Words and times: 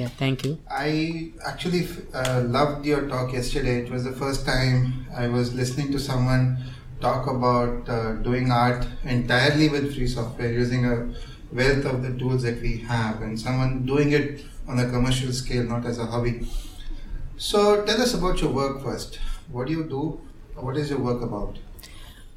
Yeah, 0.00 0.08
thank 0.08 0.44
you. 0.46 0.58
I 0.70 1.32
actually 1.46 1.86
uh, 2.14 2.42
loved 2.46 2.86
your 2.86 3.06
talk 3.06 3.34
yesterday. 3.34 3.80
It 3.80 3.90
was 3.90 4.04
the 4.04 4.12
first 4.12 4.46
time 4.46 5.06
I 5.14 5.26
was 5.28 5.52
listening 5.52 5.92
to 5.92 5.98
someone 5.98 6.56
talk 7.02 7.26
about 7.26 7.86
uh, 7.86 8.12
doing 8.28 8.50
art 8.50 8.86
entirely 9.04 9.68
with 9.68 9.94
free 9.94 10.06
software 10.06 10.50
using 10.50 10.86
a 10.86 10.96
wealth 11.52 11.84
of 11.84 12.02
the 12.02 12.12
tools 12.18 12.42
that 12.44 12.62
we 12.62 12.78
have 12.78 13.20
and 13.20 13.38
someone 13.38 13.84
doing 13.84 14.12
it 14.12 14.42
on 14.66 14.78
a 14.78 14.88
commercial 14.88 15.34
scale, 15.34 15.64
not 15.64 15.84
as 15.84 15.98
a 15.98 16.06
hobby. 16.06 16.48
So 17.36 17.84
tell 17.84 18.00
us 18.00 18.14
about 18.14 18.40
your 18.40 18.52
work 18.52 18.82
first. 18.82 19.18
What 19.52 19.66
do 19.66 19.74
you 19.74 19.84
do? 19.84 20.18
What 20.54 20.78
is 20.78 20.88
your 20.88 21.00
work 21.00 21.20
about? 21.20 21.58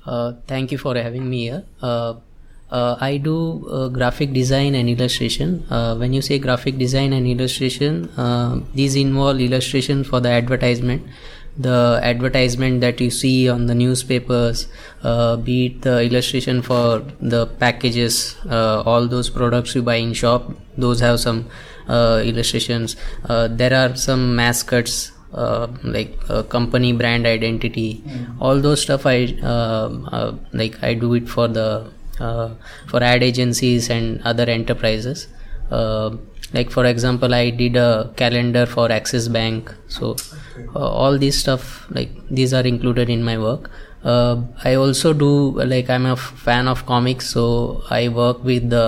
Uh, 0.06 0.34
thank 0.48 0.74
you 0.74 0.78
for 0.78 0.96
having 0.96 1.30
me 1.30 1.44
here. 1.48 1.64
Uh, 1.82 2.16
uh, 2.74 2.98
I 3.00 3.18
do 3.18 3.68
uh, 3.70 3.88
graphic 3.90 4.34
design 4.34 4.74
and 4.76 4.90
illustration. 4.90 5.64
Uh, 5.70 5.96
when 5.96 6.12
you 6.12 6.22
say 6.22 6.40
graphic 6.40 6.78
design 6.78 7.14
and 7.14 7.28
illustration, 7.28 8.10
uh, 8.18 8.60
these 8.74 8.96
involve 8.96 9.40
illustration 9.40 10.04
for 10.04 10.20
the 10.20 10.30
advertisement. 10.30 11.06
The 11.56 12.00
advertisement 12.02 12.82
that 12.82 13.00
you 13.00 13.12
see 13.12 13.48
on 13.48 13.68
the 13.68 13.76
newspapers, 13.76 14.68
uh, 15.04 15.36
be 15.38 15.68
it 15.68 15.84
the 15.84 16.02
illustration 16.02 16.64
for 16.64 17.04
the 17.22 17.46
packages, 17.46 18.36
uh, 18.50 18.82
all 18.82 19.08
those 19.08 19.30
products 19.30 19.76
you 19.76 19.84
buy 19.84 19.98
in 19.98 20.14
shop, 20.14 20.52
those 20.76 21.00
have 21.00 21.20
some 21.20 21.48
illustrations. 21.88 22.96
there 23.28 23.74
are 23.74 23.96
some 23.96 24.36
mascots 24.36 25.12
uh, 25.34 25.68
like 25.84 26.18
uh, 26.30 26.44
company 26.44 26.94
brand 26.94 27.26
identity 27.26 28.04
mm. 28.06 28.36
all 28.40 28.60
those 28.62 28.84
stuff 28.84 29.08
i 29.08 29.26
uh, 29.42 30.32
like 30.52 30.78
i 30.84 30.94
do 30.94 31.16
it 31.16 31.28
for 31.28 31.48
the 31.48 31.92
for 32.88 33.04
ad 33.04 33.24
agencies 33.24 33.90
and 33.90 34.22
other 34.24 34.46
enterprises. 34.58 35.28
Uh, 35.72 36.16
like 36.56 36.70
for 36.70 36.86
example 36.86 37.34
i 37.34 37.50
did 37.50 37.76
a 37.76 38.14
calendar 38.16 38.66
for 38.66 38.92
axis 38.92 39.28
bank. 39.28 39.74
So 39.88 40.16
uh, 40.76 40.88
all 41.02 41.18
these 41.18 41.38
stuff 41.38 41.88
like 41.90 42.12
these 42.30 42.54
are 42.54 42.66
included 42.74 43.10
in 43.10 43.24
my 43.24 43.38
work. 43.38 43.70
Uh, 44.04 44.42
i 44.70 44.76
also 44.76 45.14
do 45.14 45.52
like 45.74 45.90
i'm 45.90 46.06
a 46.06 46.16
fan 46.18 46.68
of 46.68 46.86
comics 46.86 47.30
so 47.36 47.44
i 47.90 48.10
work 48.10 48.44
with 48.44 48.70
the 48.70 48.88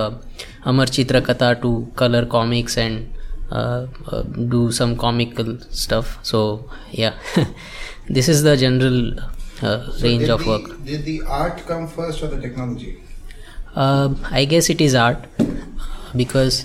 amar 0.70 0.84
chitra 0.96 1.22
katha 1.28 1.48
to 1.62 1.70
color 1.96 2.26
comics 2.26 2.76
and 2.76 3.14
uh, 3.50 3.86
uh, 4.08 4.22
do 4.22 4.70
some 4.72 4.96
comical 4.96 5.58
stuff. 5.70 6.18
So 6.22 6.68
yeah 6.90 7.14
this 8.08 8.28
is 8.28 8.42
the 8.42 8.56
general 8.56 9.14
so 9.60 9.90
range 10.02 10.28
of 10.28 10.44
the, 10.44 10.48
work. 10.50 10.84
did 10.84 11.04
the 11.04 11.22
art 11.22 11.64
come 11.66 11.86
first 11.88 12.22
or 12.22 12.28
the 12.28 12.40
technology 12.40 12.98
uh, 13.76 14.14
I 14.30 14.44
guess 14.46 14.70
it 14.70 14.80
is 14.80 14.94
art 14.94 15.24
because 16.16 16.64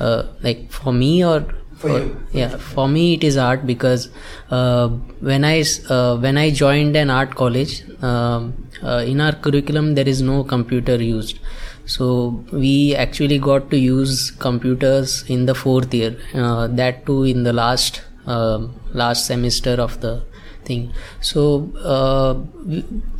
uh, 0.00 0.24
like 0.42 0.70
for 0.70 0.92
me 0.92 1.24
or 1.24 1.46
for 1.76 1.90
or, 1.90 1.98
you. 2.00 2.20
yeah 2.32 2.56
for 2.56 2.88
me 2.88 3.14
it 3.14 3.24
is 3.24 3.36
art 3.36 3.66
because 3.66 4.08
uh, 4.50 4.88
when 5.20 5.44
I 5.44 5.64
uh, 5.88 6.16
when 6.16 6.36
I 6.36 6.50
joined 6.50 6.96
an 6.96 7.10
art 7.10 7.34
college 7.34 7.82
um, 8.02 8.68
uh, 8.82 9.04
in 9.06 9.20
our 9.20 9.32
curriculum 9.32 9.94
there 9.94 10.08
is 10.08 10.22
no 10.22 10.42
computer 10.44 10.96
used 10.96 11.38
so 11.86 12.44
we 12.52 12.94
actually 12.94 13.38
got 13.38 13.70
to 13.70 13.78
use 13.78 14.30
computers 14.32 15.24
in 15.28 15.46
the 15.46 15.54
fourth 15.54 15.94
year 15.94 16.16
uh, 16.34 16.66
that 16.66 17.06
too 17.06 17.22
in 17.24 17.44
the 17.44 17.52
last 17.52 18.02
um, 18.26 18.74
last 18.92 19.26
semester 19.26 19.74
of 19.86 20.00
the 20.00 20.22
thing 20.64 20.92
so 21.20 21.42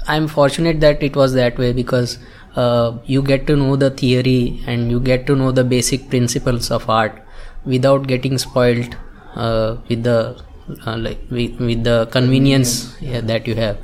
i'm 0.06 0.28
fortunate 0.28 0.80
that 0.80 1.02
it 1.02 1.16
was 1.16 1.32
that 1.32 1.56
way 1.56 1.72
because 1.72 2.18
uh, 2.56 2.98
you 3.04 3.22
get 3.22 3.46
to 3.46 3.56
know 3.56 3.76
the 3.76 3.90
theory 3.90 4.62
and 4.66 4.90
you 4.90 5.00
get 5.00 5.26
to 5.26 5.36
know 5.36 5.52
the 5.52 5.64
basic 5.64 6.08
principles 6.08 6.70
of 6.70 6.88
art 6.88 7.22
without 7.64 8.06
getting 8.06 8.38
spoiled 8.38 8.96
uh, 9.34 9.76
with 9.88 10.02
the 10.02 10.42
uh, 10.86 10.96
like 10.96 11.18
with, 11.30 11.58
with, 11.60 11.84
the 11.84 12.06
convenience 12.10 12.96
yeah, 13.00 13.20
that 13.20 13.46
you 13.46 13.54
have. 13.54 13.78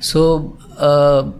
So 0.00 0.56
uh, 0.76 1.30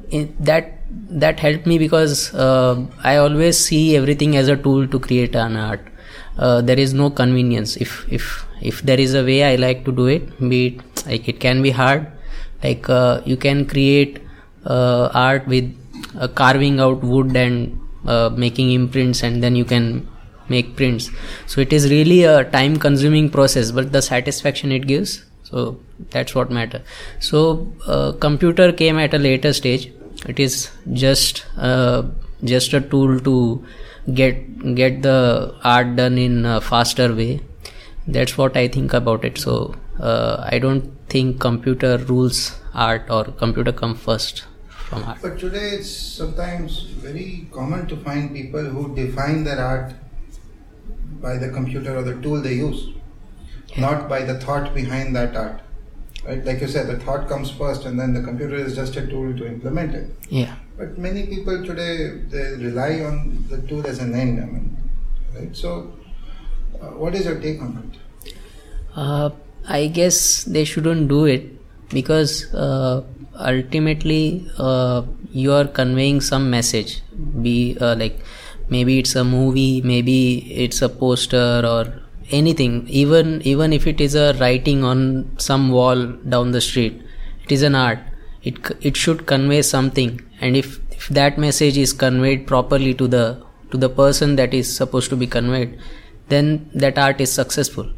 that 0.40 0.74
that 0.90 1.38
helped 1.38 1.66
me 1.66 1.78
because 1.78 2.34
uh, 2.34 2.84
i 3.04 3.16
always 3.16 3.58
see 3.58 3.96
everything 3.96 4.36
as 4.36 4.48
a 4.48 4.56
tool 4.56 4.88
to 4.88 4.98
create 4.98 5.34
an 5.36 5.56
art. 5.56 5.80
Uh, 6.38 6.60
there 6.60 6.78
is 6.78 6.94
no 6.94 7.10
convenience. 7.10 7.76
If 7.76 8.06
if 8.12 8.44
if 8.60 8.82
there 8.82 8.98
is 8.98 9.14
a 9.14 9.24
way 9.24 9.44
i 9.44 9.54
like 9.56 9.84
to 9.84 9.92
do 9.92 10.06
it 10.06 10.38
be 10.48 10.66
it 10.66 11.06
like 11.06 11.28
it 11.28 11.40
can 11.40 11.62
be 11.62 11.70
hard. 11.70 12.06
Like 12.62 12.88
you 13.24 13.36
can 13.36 13.66
create 13.66 14.20
art 14.64 15.46
with 15.46 15.76
uh, 16.18 16.28
carving 16.28 16.80
out 16.80 17.02
wood 17.02 17.36
and 17.36 17.80
uh, 18.06 18.30
making 18.30 18.72
imprints 18.72 19.22
and 19.22 19.42
then 19.42 19.56
you 19.56 19.64
can 19.64 20.08
make 20.48 20.76
prints. 20.76 21.10
So 21.46 21.60
it 21.60 21.72
is 21.72 21.90
really 21.90 22.24
a 22.24 22.44
time 22.44 22.78
consuming 22.78 23.30
process 23.30 23.70
but 23.70 23.92
the 23.92 24.02
satisfaction 24.02 24.72
it 24.72 24.86
gives 24.86 25.24
so 25.50 25.80
that's 26.10 26.34
what 26.34 26.50
matter. 26.50 26.82
So 27.20 27.72
uh, 27.86 28.12
computer 28.12 28.72
came 28.72 28.98
at 28.98 29.14
a 29.14 29.18
later 29.18 29.52
stage. 29.52 29.90
It 30.26 30.38
is 30.38 30.70
just 30.92 31.46
uh, 31.56 32.02
just 32.44 32.72
a 32.74 32.80
tool 32.80 33.20
to 33.20 33.64
get 34.12 34.74
get 34.74 35.02
the 35.02 35.54
art 35.64 35.96
done 35.96 36.18
in 36.18 36.44
a 36.44 36.60
faster 36.60 37.14
way. 37.14 37.40
That's 38.06 38.38
what 38.38 38.56
i 38.56 38.68
think 38.68 38.94
about 38.94 39.24
it. 39.24 39.38
So 39.38 39.74
uh, 40.00 40.44
i 40.50 40.58
don't 40.58 40.92
think 41.08 41.40
computer 41.40 41.96
rules 42.12 42.60
art 42.74 43.10
or 43.10 43.24
computer 43.42 43.72
come 43.72 43.94
first 43.94 44.44
from 44.88 45.04
art. 45.04 45.18
But 45.22 45.38
today 45.38 45.70
it's 45.78 45.90
sometimes 45.90 46.80
very 46.80 47.46
common 47.52 47.86
to 47.88 47.96
find 47.96 48.32
people 48.32 48.64
who 48.64 48.94
define 48.94 49.44
their 49.44 49.60
art 49.60 49.94
by 51.20 51.36
the 51.36 51.50
computer 51.50 51.96
or 51.96 52.02
the 52.02 52.20
tool 52.22 52.40
they 52.40 52.54
use, 52.54 52.88
not 53.76 54.08
by 54.08 54.22
the 54.22 54.38
thought 54.40 54.74
behind 54.74 55.14
that 55.16 55.36
art. 55.36 55.60
Right? 56.24 56.44
Like 56.44 56.60
you 56.60 56.68
said, 56.68 56.86
the 56.86 56.98
thought 56.98 57.28
comes 57.28 57.50
first, 57.50 57.84
and 57.84 57.98
then 57.98 58.12
the 58.12 58.22
computer 58.22 58.56
is 58.56 58.74
just 58.74 58.96
a 58.96 59.06
tool 59.06 59.36
to 59.36 59.46
implement 59.46 59.94
it. 59.94 60.10
Yeah. 60.28 60.54
But 60.76 60.98
many 60.98 61.26
people 61.26 61.64
today 61.64 62.20
they 62.28 62.62
rely 62.64 63.00
on 63.00 63.44
the 63.48 63.58
tool 63.62 63.86
as 63.86 63.98
an 63.98 64.14
end. 64.14 64.40
I 64.42 64.46
mean, 64.46 64.90
right? 65.34 65.56
So, 65.56 65.92
uh, 66.80 66.90
what 67.02 67.14
is 67.14 67.24
your 67.24 67.40
take 67.40 67.60
on 67.62 67.92
it? 67.92 68.32
Uh, 68.94 69.30
I 69.68 69.86
guess 69.86 70.44
they 70.44 70.64
shouldn't 70.64 71.08
do 71.08 71.24
it 71.26 71.44
because 71.90 72.52
uh, 72.54 73.04
ultimately 73.38 74.48
uh, 74.58 75.02
you 75.30 75.52
are 75.52 75.66
conveying 75.66 76.20
some 76.20 76.50
message. 76.50 77.02
Be 77.42 77.76
uh, 77.80 77.96
like 77.96 78.20
maybe 78.68 78.98
it's 78.98 79.14
a 79.14 79.24
movie 79.24 79.80
maybe 79.82 80.52
it's 80.64 80.82
a 80.82 80.88
poster 80.88 81.62
or 81.64 82.02
anything. 82.30 82.86
Even 82.88 83.40
even 83.42 83.72
if 83.72 83.86
it 83.86 84.00
is 84.00 84.14
a 84.14 84.34
writing 84.34 84.84
on 84.84 85.30
some 85.38 85.70
wall 85.70 86.06
down 86.06 86.52
the 86.52 86.60
street 86.60 87.02
it 87.44 87.52
is 87.52 87.62
an 87.62 87.74
art. 87.74 87.98
It 88.42 88.58
it 88.80 88.96
should 88.96 89.26
convey 89.26 89.62
something. 89.62 90.20
And 90.40 90.56
if 90.56 90.80
if 90.92 91.08
that 91.08 91.38
message 91.38 91.78
is 91.78 91.92
conveyed 91.92 92.46
properly 92.46 92.94
to 92.94 93.08
the 93.08 93.42
to 93.70 93.76
the 93.76 93.88
person 93.88 94.36
that 94.36 94.54
is 94.54 94.74
supposed 94.74 95.10
to 95.10 95.16
be 95.16 95.26
conveyed 95.26 95.78
then 96.28 96.70
that 96.74 96.98
art 96.98 97.20
is 97.20 97.32
successful. 97.32 97.90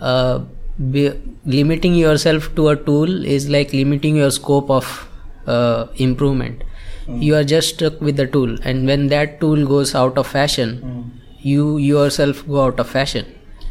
Uh, 0.00 0.40
be, 0.90 1.12
limiting 1.44 1.94
yourself 1.94 2.54
to 2.56 2.68
a 2.68 2.76
tool 2.76 3.24
is 3.24 3.48
like 3.48 3.72
limiting 3.72 4.16
your 4.16 4.30
scope 4.30 4.70
of 4.70 5.08
uh, 5.46 5.86
improvement 5.96 6.62
mm. 7.06 7.22
you 7.22 7.34
are 7.34 7.44
just 7.44 7.74
stuck 7.74 8.00
with 8.00 8.16
the 8.16 8.26
tool 8.26 8.56
and 8.62 8.86
when 8.86 9.08
that 9.08 9.40
tool 9.40 9.66
goes 9.66 9.94
out 9.94 10.16
of 10.16 10.26
fashion 10.26 10.80
mm. 10.84 11.10
you 11.40 11.78
yourself 11.78 12.46
go 12.46 12.62
out 12.64 12.78
of 12.80 12.88
fashion 12.88 13.26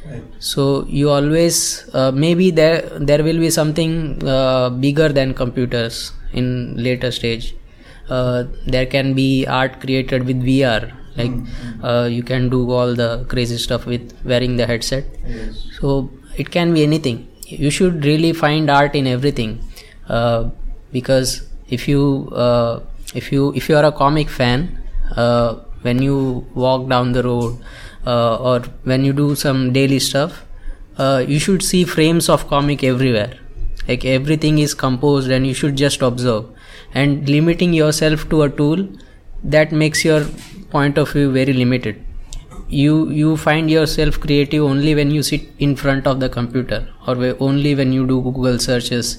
right. 0.06 0.24
so 0.40 0.86
you 0.88 1.10
always 1.10 1.90
uh, 1.94 2.12
maybe 2.12 2.52
there 2.52 2.82
there 3.00 3.24
will 3.24 3.40
be 3.40 3.50
something 3.50 4.22
uh, 4.28 4.70
bigger 4.70 5.10
than 5.10 5.34
computers 5.34 6.12
in 6.34 6.76
later 6.76 7.12
stage 7.12 7.56
uh, 8.10 8.44
there 8.68 8.86
can 8.86 9.14
be 9.14 9.46
art 9.48 9.80
created 9.80 10.26
with 10.26 10.42
vr 10.44 10.92
like 11.18 11.32
mm. 11.32 12.14
you 12.14 12.24
can 12.24 12.50
do 12.50 12.72
all 12.72 12.94
the 12.96 13.26
crazy 13.28 13.58
stuff 13.58 13.86
with 13.86 14.14
wearing 14.24 14.56
the 14.58 14.66
headset 14.66 15.06
yes. 15.26 15.68
so 15.80 16.10
it 16.38 16.52
can 16.52 16.74
be 16.74 16.84
anything 16.84 17.28
you 17.48 17.70
should 17.70 18.06
really 18.06 18.32
find 18.34 18.70
art 18.70 18.96
in 18.96 19.08
everything 19.08 19.60
uh, 20.08 20.50
because 20.92 21.48
if 21.70 21.88
you 21.88 22.30
uh, 22.34 22.80
if 23.14 23.32
you 23.32 23.54
if 23.56 23.68
you 23.70 23.76
are 23.76 23.86
a 23.86 23.92
comic 23.92 24.30
fan 24.30 24.80
uh, 25.16 25.56
when 25.82 26.02
you 26.02 26.46
walk 26.54 26.88
down 26.88 27.12
the 27.12 27.24
road 27.24 27.58
uh, 28.06 28.36
or 28.38 28.60
when 28.84 29.04
you 29.04 29.14
do 29.14 29.36
some 29.36 29.74
daily 29.74 30.00
stuff 30.00 30.46
uh, 30.98 31.24
you 31.28 31.40
should 31.40 31.64
see 31.64 31.84
frames 31.84 32.30
of 32.30 32.48
comic 32.48 32.84
everywhere 32.84 33.38
like 33.88 34.06
everything 34.06 34.60
is 34.60 34.74
composed 34.74 35.30
and 35.32 35.48
you 35.48 35.54
should 35.54 35.76
just 35.76 36.02
observe 36.02 36.46
and 36.94 37.28
limiting 37.28 37.74
yourself 37.74 38.30
to 38.30 38.44
a 38.44 38.50
tool 38.50 38.88
that 39.44 39.72
makes 39.72 40.06
your 40.06 40.26
point 40.72 40.98
of 40.98 41.12
view 41.12 41.32
very 41.32 41.54
limited. 41.54 42.04
You 42.68 43.10
you 43.10 43.36
find 43.38 43.70
yourself 43.70 44.20
creative 44.26 44.64
only 44.64 44.96
when 44.96 45.12
you 45.12 45.24
sit 45.30 45.48
in 45.60 45.76
front 45.76 46.08
of 46.08 46.20
the 46.20 46.30
computer 46.30 46.80
or 47.08 47.16
only 47.48 47.76
when 47.76 47.94
you 47.94 48.08
do 48.12 48.22
google 48.22 48.60
searches 48.60 49.12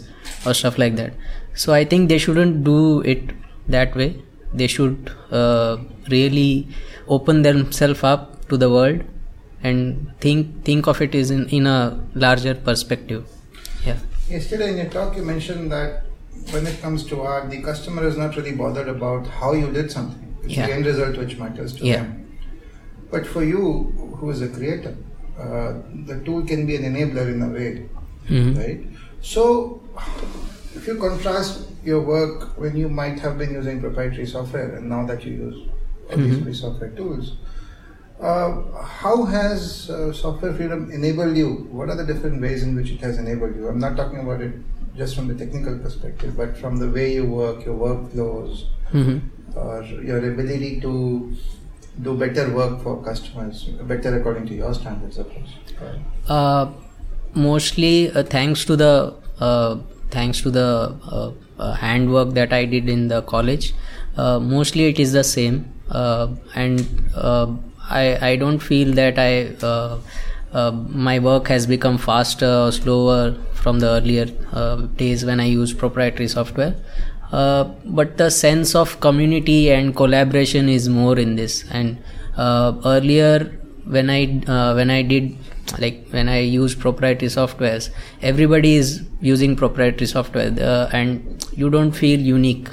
or 0.47 0.55
stuff 0.55 0.79
like 0.79 0.97
that. 0.97 1.13
So 1.55 1.75
i 1.79 1.85
think 1.85 2.09
they 2.09 2.19
shouldn't 2.19 2.65
do 2.65 3.01
it 3.15 3.35
that 3.69 3.95
way. 3.95 4.11
They 4.55 4.67
should 4.67 5.11
uh, 5.31 5.77
really 6.09 6.69
open 7.09 7.43
themselves 7.43 8.03
up 8.13 8.49
to 8.49 8.57
the 8.57 8.71
world 8.71 9.05
and 9.63 10.11
think 10.21 10.65
think 10.65 10.87
of 10.87 11.01
it 11.01 11.15
is 11.15 11.31
in, 11.31 11.49
in 11.49 11.67
a 11.67 12.01
larger 12.15 12.55
perspective. 12.55 13.27
Yeah. 13.85 13.99
Yesterday 14.29 14.71
in 14.73 14.77
your 14.79 14.91
talk 14.99 15.17
you 15.17 15.23
mentioned 15.23 15.71
that 15.73 16.05
when 16.51 16.67
it 16.67 16.81
comes 16.81 17.05
to 17.13 17.21
art 17.21 17.51
the 17.51 17.63
customer 17.63 18.07
is 18.07 18.17
not 18.17 18.37
really 18.37 18.53
bothered 18.53 18.89
about 18.89 19.27
how 19.27 19.53
you 19.53 19.71
did 19.71 19.91
something 19.91 20.32
it's 20.45 20.55
Yeah. 20.57 20.67
the 20.67 20.73
end 20.75 20.87
result 20.87 21.17
which 21.19 21.39
matters 21.39 21.73
to 21.79 21.85
Yeah. 21.85 21.97
them 22.03 22.27
but 23.11 23.27
for 23.27 23.43
you 23.45 23.65
who 24.19 24.31
is 24.31 24.41
a 24.43 24.49
creator 24.49 24.95
uh, 25.39 25.73
the 26.07 26.17
tool 26.25 26.43
can 26.53 26.67
be 26.67 26.77
an 26.77 26.85
enabler 26.93 27.27
in 27.35 27.43
a 27.43 27.49
way 27.59 27.71
Mhm. 28.29 28.57
right 28.59 28.81
so 29.21 29.45
if 30.77 30.87
you 30.87 30.95
contrast 30.97 31.69
your 31.85 32.01
work 32.01 32.59
when 32.65 32.77
you 32.77 32.89
might 32.89 33.19
have 33.21 33.37
been 33.39 33.53
using 33.61 33.81
proprietary 33.81 34.27
software 34.27 34.69
and 34.77 34.89
now 34.89 35.05
that 35.07 35.25
you 35.27 35.33
use 35.47 35.59
Mhm. 36.11 36.43
free 36.45 36.55
software 36.65 36.91
tools 37.01 37.33
uh, 38.21 38.51
how 39.03 39.25
has 39.25 39.91
uh, 39.91 40.13
software 40.13 40.53
freedom 40.59 40.91
enabled 40.99 41.37
you 41.37 41.49
what 41.79 41.89
are 41.89 41.97
the 41.97 42.07
different 42.13 42.41
ways 42.41 42.63
in 42.63 42.75
which 42.77 42.91
it 42.97 43.01
has 43.01 43.19
enabled 43.19 43.57
you 43.57 43.69
i'm 43.69 43.81
not 43.81 43.97
talking 43.97 44.21
about 44.21 44.41
it 44.41 44.53
just 44.97 45.17
from 45.17 45.27
the 45.29 45.35
technical 45.35 45.77
perspective 45.79 46.37
but 46.37 46.57
from 46.57 46.77
the 46.83 46.89
way 46.97 47.07
you 47.15 47.25
work 47.25 47.65
your 47.69 47.77
workflows 47.87 48.65
Mhm. 48.93 49.21
Or 49.57 49.83
your 49.83 50.19
ability 50.33 50.81
to 50.81 51.35
do 52.03 52.17
better 52.17 52.51
work 52.55 52.81
for 52.83 53.03
customers 53.05 53.65
better 53.95 54.17
according 54.19 54.47
to 54.47 54.55
your 54.55 54.73
standards 54.75 55.19
of 55.19 55.29
course 55.29 55.51
uh, 56.29 56.67
mostly 57.35 58.11
uh, 58.11 58.23
thanks 58.23 58.65
to 58.65 58.77
the 58.77 59.15
uh, 59.41 59.79
thanks 60.11 60.41
to 60.43 60.51
the 60.51 60.95
uh, 61.11 61.33
uh, 61.59 61.73
handwork 61.75 62.35
that 62.35 62.53
I 62.53 62.65
did 62.65 62.89
in 62.89 63.09
the 63.09 63.23
college. 63.23 63.75
Uh, 64.17 64.39
mostly 64.39 64.85
it 64.85 65.01
is 65.01 65.13
the 65.13 65.25
same, 65.25 65.73
and 65.91 66.87
I 67.91 68.19
I 68.31 68.37
don't 68.37 68.59
feel 68.59 68.93
that 68.95 69.19
I 69.19 69.33
my 71.09 71.19
work 71.19 71.49
has 71.49 71.67
become 71.67 71.99
faster 71.99 72.53
or 72.67 72.73
slower 72.73 73.35
from 73.55 73.81
the 73.81 73.89
earlier 73.89 74.27
days 74.97 75.25
when 75.25 75.41
I 75.41 75.47
used 75.47 75.79
proprietary 75.79 76.29
software. 76.29 76.75
Uh, 77.33 77.65
but 77.87 78.19
the 78.19 78.31
sense 78.31 78.75
of 78.75 79.01
community 79.01 79.73
and 79.73 79.97
collaboration 79.97 80.69
is 80.69 80.89
more 80.89 81.19
in 81.19 81.35
this. 81.37 81.65
And 81.71 81.97
uh, 82.37 82.75
earlier, 82.85 83.59
when 83.87 84.11
I 84.11 84.43
uh, 84.47 84.75
when 84.75 84.91
I 84.91 85.01
did 85.03 85.37
like 85.79 86.09
when 86.11 86.29
I 86.29 86.41
used 86.41 86.79
proprietary 86.79 87.31
softwares, 87.31 87.89
everybody 88.21 88.75
is 88.75 89.03
using 89.21 89.57
proprietary 89.57 90.07
software, 90.07 90.53
uh, 90.61 90.91
and 90.93 91.45
you 91.57 91.71
don't 91.71 91.93
feel 91.93 92.21
unique. 92.21 92.69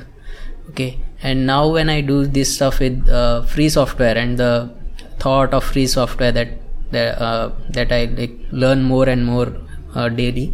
Okay, 0.72 1.00
and 1.24 1.48
now 1.48 1.68
when 1.70 1.90
I 1.90 2.02
do 2.02 2.26
this 2.26 2.54
stuff 2.54 2.80
with 2.80 3.08
uh, 3.08 3.44
free 3.44 3.70
software 3.70 4.18
and 4.18 4.38
the 4.38 4.76
thought 5.20 5.54
of 5.54 5.64
free 5.64 5.88
software 5.88 6.34
that 6.34 6.50
that 6.92 7.18
that 7.70 7.92
I 7.94 8.06
like 8.06 8.38
learn 8.52 8.84
more 8.84 9.08
and 9.08 9.26
more 9.26 9.54
daily. 10.16 10.54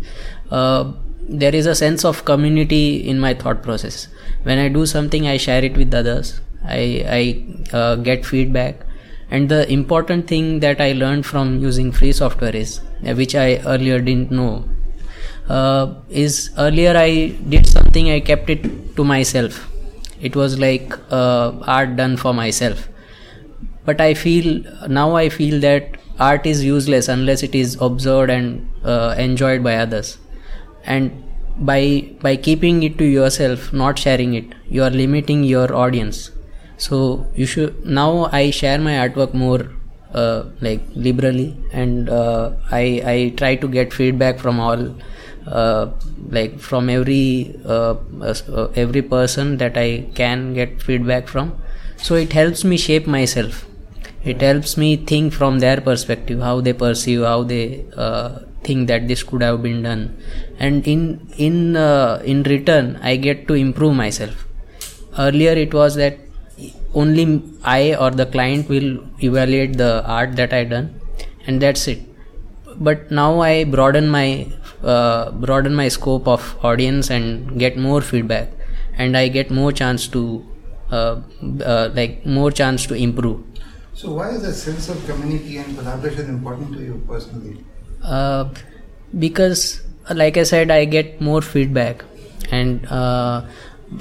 Uh, 0.51 0.93
there 1.27 1.55
is 1.55 1.65
a 1.65 1.75
sense 1.75 2.05
of 2.05 2.25
community 2.25 3.07
in 3.07 3.19
my 3.19 3.33
thought 3.33 3.63
process. 3.63 4.07
When 4.43 4.59
I 4.59 4.67
do 4.69 4.85
something, 4.85 5.27
I 5.27 5.37
share 5.37 5.63
it 5.63 5.77
with 5.77 5.93
others. 5.93 6.39
I 6.63 6.81
I 7.19 7.77
uh, 7.77 7.95
get 7.95 8.25
feedback, 8.25 8.85
and 9.31 9.49
the 9.49 9.61
important 9.71 10.27
thing 10.27 10.59
that 10.61 10.81
I 10.81 10.91
learned 10.93 11.25
from 11.25 11.59
using 11.59 11.91
free 11.91 12.11
software 12.11 12.55
is, 12.55 12.79
uh, 13.05 13.13
which 13.13 13.35
I 13.35 13.57
earlier 13.75 13.99
didn't 13.99 14.31
know, 14.31 14.65
uh, 15.49 15.93
is 16.09 16.51
earlier 16.57 16.95
I 16.97 17.27
did 17.55 17.67
something 17.67 18.11
I 18.11 18.19
kept 18.19 18.49
it 18.49 18.95
to 18.95 19.03
myself. 19.03 19.67
It 20.21 20.35
was 20.35 20.59
like 20.59 20.93
uh, 21.11 21.51
art 21.77 21.95
done 21.95 22.17
for 22.17 22.33
myself 22.33 22.87
but 23.85 24.01
i 24.01 24.13
feel 24.13 24.47
now 24.87 25.15
i 25.15 25.29
feel 25.29 25.59
that 25.59 25.97
art 26.19 26.45
is 26.45 26.63
useless 26.63 27.07
unless 27.07 27.43
it 27.43 27.55
is 27.55 27.77
observed 27.81 28.29
and 28.29 28.69
uh, 28.83 29.13
enjoyed 29.17 29.63
by 29.63 29.75
others 29.75 30.17
and 30.85 31.23
by 31.57 32.05
by 32.21 32.35
keeping 32.35 32.83
it 32.83 32.97
to 32.97 33.05
yourself 33.05 33.71
not 33.71 33.97
sharing 33.97 34.33
it 34.33 34.53
you 34.67 34.83
are 34.83 34.89
limiting 34.89 35.43
your 35.43 35.73
audience. 35.73 36.31
So 36.77 37.27
you 37.35 37.45
should 37.45 37.85
now 37.85 38.29
i 38.31 38.49
share 38.49 38.79
my 38.79 38.93
artwork 39.03 39.33
more 39.33 39.71
uh, 40.13 40.43
like 40.61 40.81
liberally 40.95 41.57
and 41.71 42.09
uh, 42.09 42.51
i 42.71 42.83
i 43.13 43.33
try 43.37 43.55
to 43.55 43.67
get 43.67 43.93
feedback 43.93 44.39
from 44.39 44.59
all 44.59 44.83
uh, 45.47 45.91
like 46.29 46.59
from 46.59 46.89
every 46.89 47.55
uh, 47.65 47.95
uh, 48.21 48.67
every 48.75 49.01
person 49.01 49.57
that 49.57 49.77
i 49.77 50.05
can 50.15 50.53
get 50.53 50.81
feedback 50.81 51.27
from. 51.27 51.55
So 51.97 52.15
it 52.15 52.33
helps 52.33 52.63
me 52.63 52.77
shape 52.77 53.07
myself. 53.07 53.65
It 54.23 54.41
helps 54.41 54.75
me 54.75 54.97
think 54.97 55.33
from 55.33 55.59
their 55.59 55.79
perspective 55.79 56.39
how 56.41 56.59
they 56.61 56.73
perceive 56.73 57.21
how 57.21 57.43
they 57.43 57.85
uh, 57.95 58.39
think 58.65 58.87
that 58.87 59.07
this 59.07 59.23
could 59.23 59.41
have 59.41 59.61
been 59.61 59.81
done. 59.83 60.03
And 60.59 60.87
in 60.93 61.01
in 61.37 61.75
uh, 61.75 62.21
in 62.33 62.43
return 62.43 62.97
i 63.11 63.15
get 63.27 63.47
to 63.49 63.53
improve 63.65 63.95
myself. 63.95 64.45
Earlier 65.25 65.53
it 65.65 65.73
was 65.73 65.95
that 65.95 66.17
only 66.93 67.25
i 67.63 67.95
or 67.95 68.11
the 68.21 68.25
client 68.25 68.69
will 68.73 68.89
evaluate 69.29 69.77
the 69.83 69.91
art 70.17 70.35
that 70.41 70.53
i 70.53 70.63
done 70.63 70.87
and 71.45 71.61
that's 71.61 71.87
it. 71.87 72.01
But 72.87 73.11
now 73.11 73.31
i 73.41 73.63
broaden 73.63 74.07
my 74.17 74.27
uh, 74.83 75.31
broaden 75.31 75.75
my 75.83 75.87
scope 75.87 76.27
of 76.27 76.43
audience 76.63 77.09
and 77.09 77.59
get 77.59 77.77
more 77.77 78.01
feedback 78.01 78.49
and 78.97 79.17
i 79.17 79.27
get 79.27 79.49
more 79.59 79.71
chance 79.71 80.07
to 80.15 80.21
uh, 80.91 81.21
uh, 81.63 81.89
like 81.93 82.25
more 82.25 82.51
chance 82.51 82.85
to 82.85 82.95
improve. 82.95 83.43
So, 83.93 84.13
why 84.13 84.29
is 84.31 84.41
that 84.43 84.53
sense 84.53 84.89
of 84.89 85.03
community 85.05 85.57
and 85.57 85.77
collaboration 85.77 86.29
important 86.29 86.73
to 86.73 86.83
you 86.83 87.01
personally? 87.07 87.63
Uh, 88.05 88.49
because 89.19 89.81
like 90.13 90.37
i 90.37 90.43
said 90.43 90.71
i 90.71 90.85
get 90.85 91.19
more 91.21 91.41
feedback. 91.41 92.03
And 92.51 92.85
uh, 92.85 93.45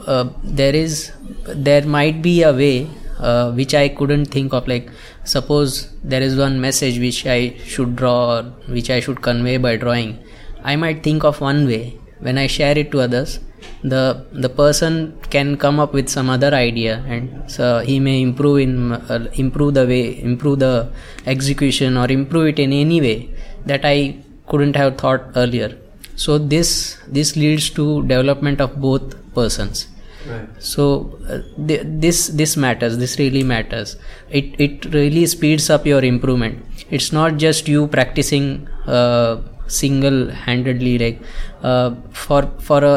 uh, 0.06 0.28
there 0.42 0.74
is 0.74 1.12
there 1.46 1.86
might 1.86 2.20
be 2.20 2.42
a 2.42 2.52
way 2.52 2.90
uh, 3.18 3.52
which 3.52 3.74
i 3.74 3.88
couldn't 3.88 4.26
think 4.26 4.52
of. 4.52 4.68
Like 4.68 4.90
suppose 5.24 5.88
there 6.02 6.20
is 6.20 6.36
one 6.36 6.60
message 6.60 6.98
which 6.98 7.26
i 7.26 7.56
should 7.64 7.96
draw 7.96 8.36
or 8.36 8.42
which 8.68 8.90
i 8.90 9.00
should 9.00 9.22
convey 9.22 9.56
by 9.56 9.76
drawing. 9.76 10.18
I 10.62 10.76
might 10.76 11.02
think 11.02 11.24
of 11.24 11.40
one 11.40 11.66
way. 11.66 11.98
When 12.20 12.38
i 12.38 12.46
share 12.46 12.76
it 12.78 12.92
to 12.92 13.00
others 13.00 13.40
the 13.82 14.26
the 14.32 14.48
person 14.48 15.16
can 15.30 15.56
come 15.56 15.78
up 15.78 15.92
with 15.92 16.08
some 16.08 16.30
other 16.30 16.52
idea 16.54 17.04
and 17.06 17.50
so 17.50 17.80
he 17.80 18.00
may 18.00 18.20
improve 18.22 18.58
in 18.58 18.92
uh, 18.92 19.28
improve 19.34 19.74
the 19.74 19.86
way 19.86 20.20
improve 20.22 20.58
the 20.58 20.90
execution 21.26 21.96
or 21.96 22.06
improve 22.10 22.46
it 22.52 22.58
in 22.58 22.72
any 22.72 23.00
way 23.00 23.28
that 23.66 23.84
i 23.84 24.16
couldn't 24.46 24.76
have 24.76 24.98
thought 24.98 25.22
earlier. 25.36 25.76
So 26.16 26.38
this 26.38 26.98
this 27.08 27.36
leads 27.36 27.70
to 27.70 28.02
development 28.02 28.60
of 28.60 28.80
both 28.80 29.16
persons. 29.34 29.88
Right. 30.26 30.48
so 30.58 30.84
uh, 31.28 31.40
th- 31.68 31.82
this 31.84 32.28
this 32.28 32.56
matters 32.56 32.96
this 32.96 33.18
really 33.18 33.42
matters. 33.42 33.96
It 34.30 34.54
it 34.58 34.86
really 34.94 35.26
speeds 35.26 35.68
up 35.68 35.84
your 35.86 36.02
improvement. 36.02 36.64
It's 36.90 37.12
not 37.12 37.36
just 37.36 37.68
you 37.68 37.88
practicing 37.88 38.66
uh, 38.86 39.42
single 39.66 40.30
handedly 40.30 40.96
like 40.98 41.20
uh, 41.62 41.94
for 42.12 42.42
for 42.58 42.82
a 42.84 42.96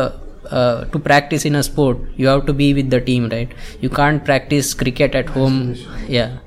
uh, 0.51 0.85
to 0.85 0.99
practice 0.99 1.43
in 1.43 1.55
a 1.55 1.63
sport 1.63 1.97
you 2.15 2.27
have 2.27 2.45
to 2.45 2.53
be 2.53 2.73
with 2.73 2.89
the 2.89 3.01
team 3.01 3.27
right? 3.29 3.51
You 3.81 3.89
can't 3.89 4.23
practice 4.23 4.73
cricket 4.73 5.13
at 5.13 5.27
home. 5.27 5.75
Yeah. 6.07 6.37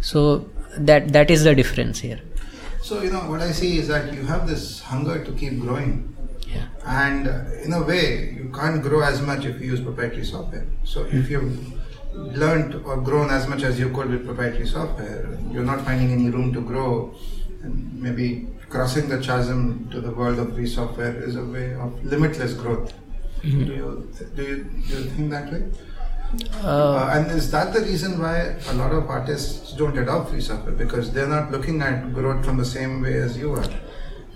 So 0.00 0.48
that 0.78 1.12
that 1.12 1.30
is 1.30 1.44
the 1.44 1.54
difference 1.54 2.00
here 2.00 2.20
So, 2.90 3.02
you 3.02 3.10
know, 3.10 3.20
what 3.30 3.40
I 3.40 3.52
see 3.52 3.78
is 3.78 3.86
that 3.86 4.12
you 4.12 4.24
have 4.24 4.48
this 4.48 4.80
hunger 4.80 5.24
to 5.24 5.32
keep 5.40 5.60
growing. 5.60 5.90
yeah 6.52 6.64
And 6.84 7.28
uh, 7.28 7.64
in 7.64 7.72
a 7.72 7.82
way, 7.90 8.06
you 8.38 8.50
can't 8.52 8.82
grow 8.86 9.02
as 9.08 9.20
much 9.22 9.44
if 9.50 9.60
you 9.60 9.66
use 9.74 9.80
proprietary 9.80 10.24
software. 10.24 10.66
So, 10.82 11.04
if 11.18 11.30
you've 11.30 11.52
learned 12.42 12.74
or 12.84 12.96
grown 13.00 13.30
as 13.30 13.46
much 13.52 13.62
as 13.62 13.78
you 13.78 13.90
could 13.90 14.10
with 14.14 14.24
proprietary 14.30 14.66
software, 14.66 15.38
you're 15.52 15.68
not 15.72 15.84
finding 15.84 16.10
any 16.16 16.30
room 16.30 16.52
to 16.52 16.60
grow. 16.72 17.14
And 17.62 18.02
maybe 18.06 18.48
crossing 18.68 19.08
the 19.08 19.20
chasm 19.28 19.88
to 19.92 20.00
the 20.00 20.10
world 20.10 20.40
of 20.40 20.52
free 20.56 20.66
software 20.66 21.14
is 21.28 21.36
a 21.36 21.44
way 21.44 21.74
of 21.74 22.04
limitless 22.04 22.54
growth. 22.54 22.92
Do 23.42 23.48
you 23.80 23.88
do 24.34 24.42
you 24.50 24.56
do 24.88 24.94
you 24.96 25.04
think 25.14 25.30
that 25.36 25.52
way? 25.52 25.62
Uh, 26.64 26.66
Uh, 26.66 27.10
and 27.14 27.30
is 27.32 27.50
that 27.50 27.72
the 27.72 27.80
reason 27.80 28.20
why 28.20 28.54
a 28.70 28.74
lot 28.74 28.92
of 28.92 29.08
artists 29.08 29.72
don't 29.72 29.96
adopt 29.98 30.30
free 30.30 30.40
software 30.40 30.74
because 30.74 31.10
they're 31.12 31.28
not 31.28 31.50
looking 31.50 31.82
at 31.82 32.12
growth 32.14 32.44
from 32.44 32.56
the 32.56 32.64
same 32.64 33.02
way 33.02 33.14
as 33.18 33.36
you 33.36 33.52
are? 33.54 33.64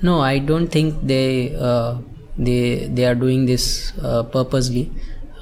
No, 0.02 0.20
I 0.20 0.38
don't 0.38 0.68
think 0.68 1.06
they 1.06 1.54
uh, 1.56 1.98
they 2.36 2.88
they 2.92 3.04
are 3.06 3.14
doing 3.14 3.46
this 3.46 3.92
uh, 4.02 4.22
purposely. 4.24 4.90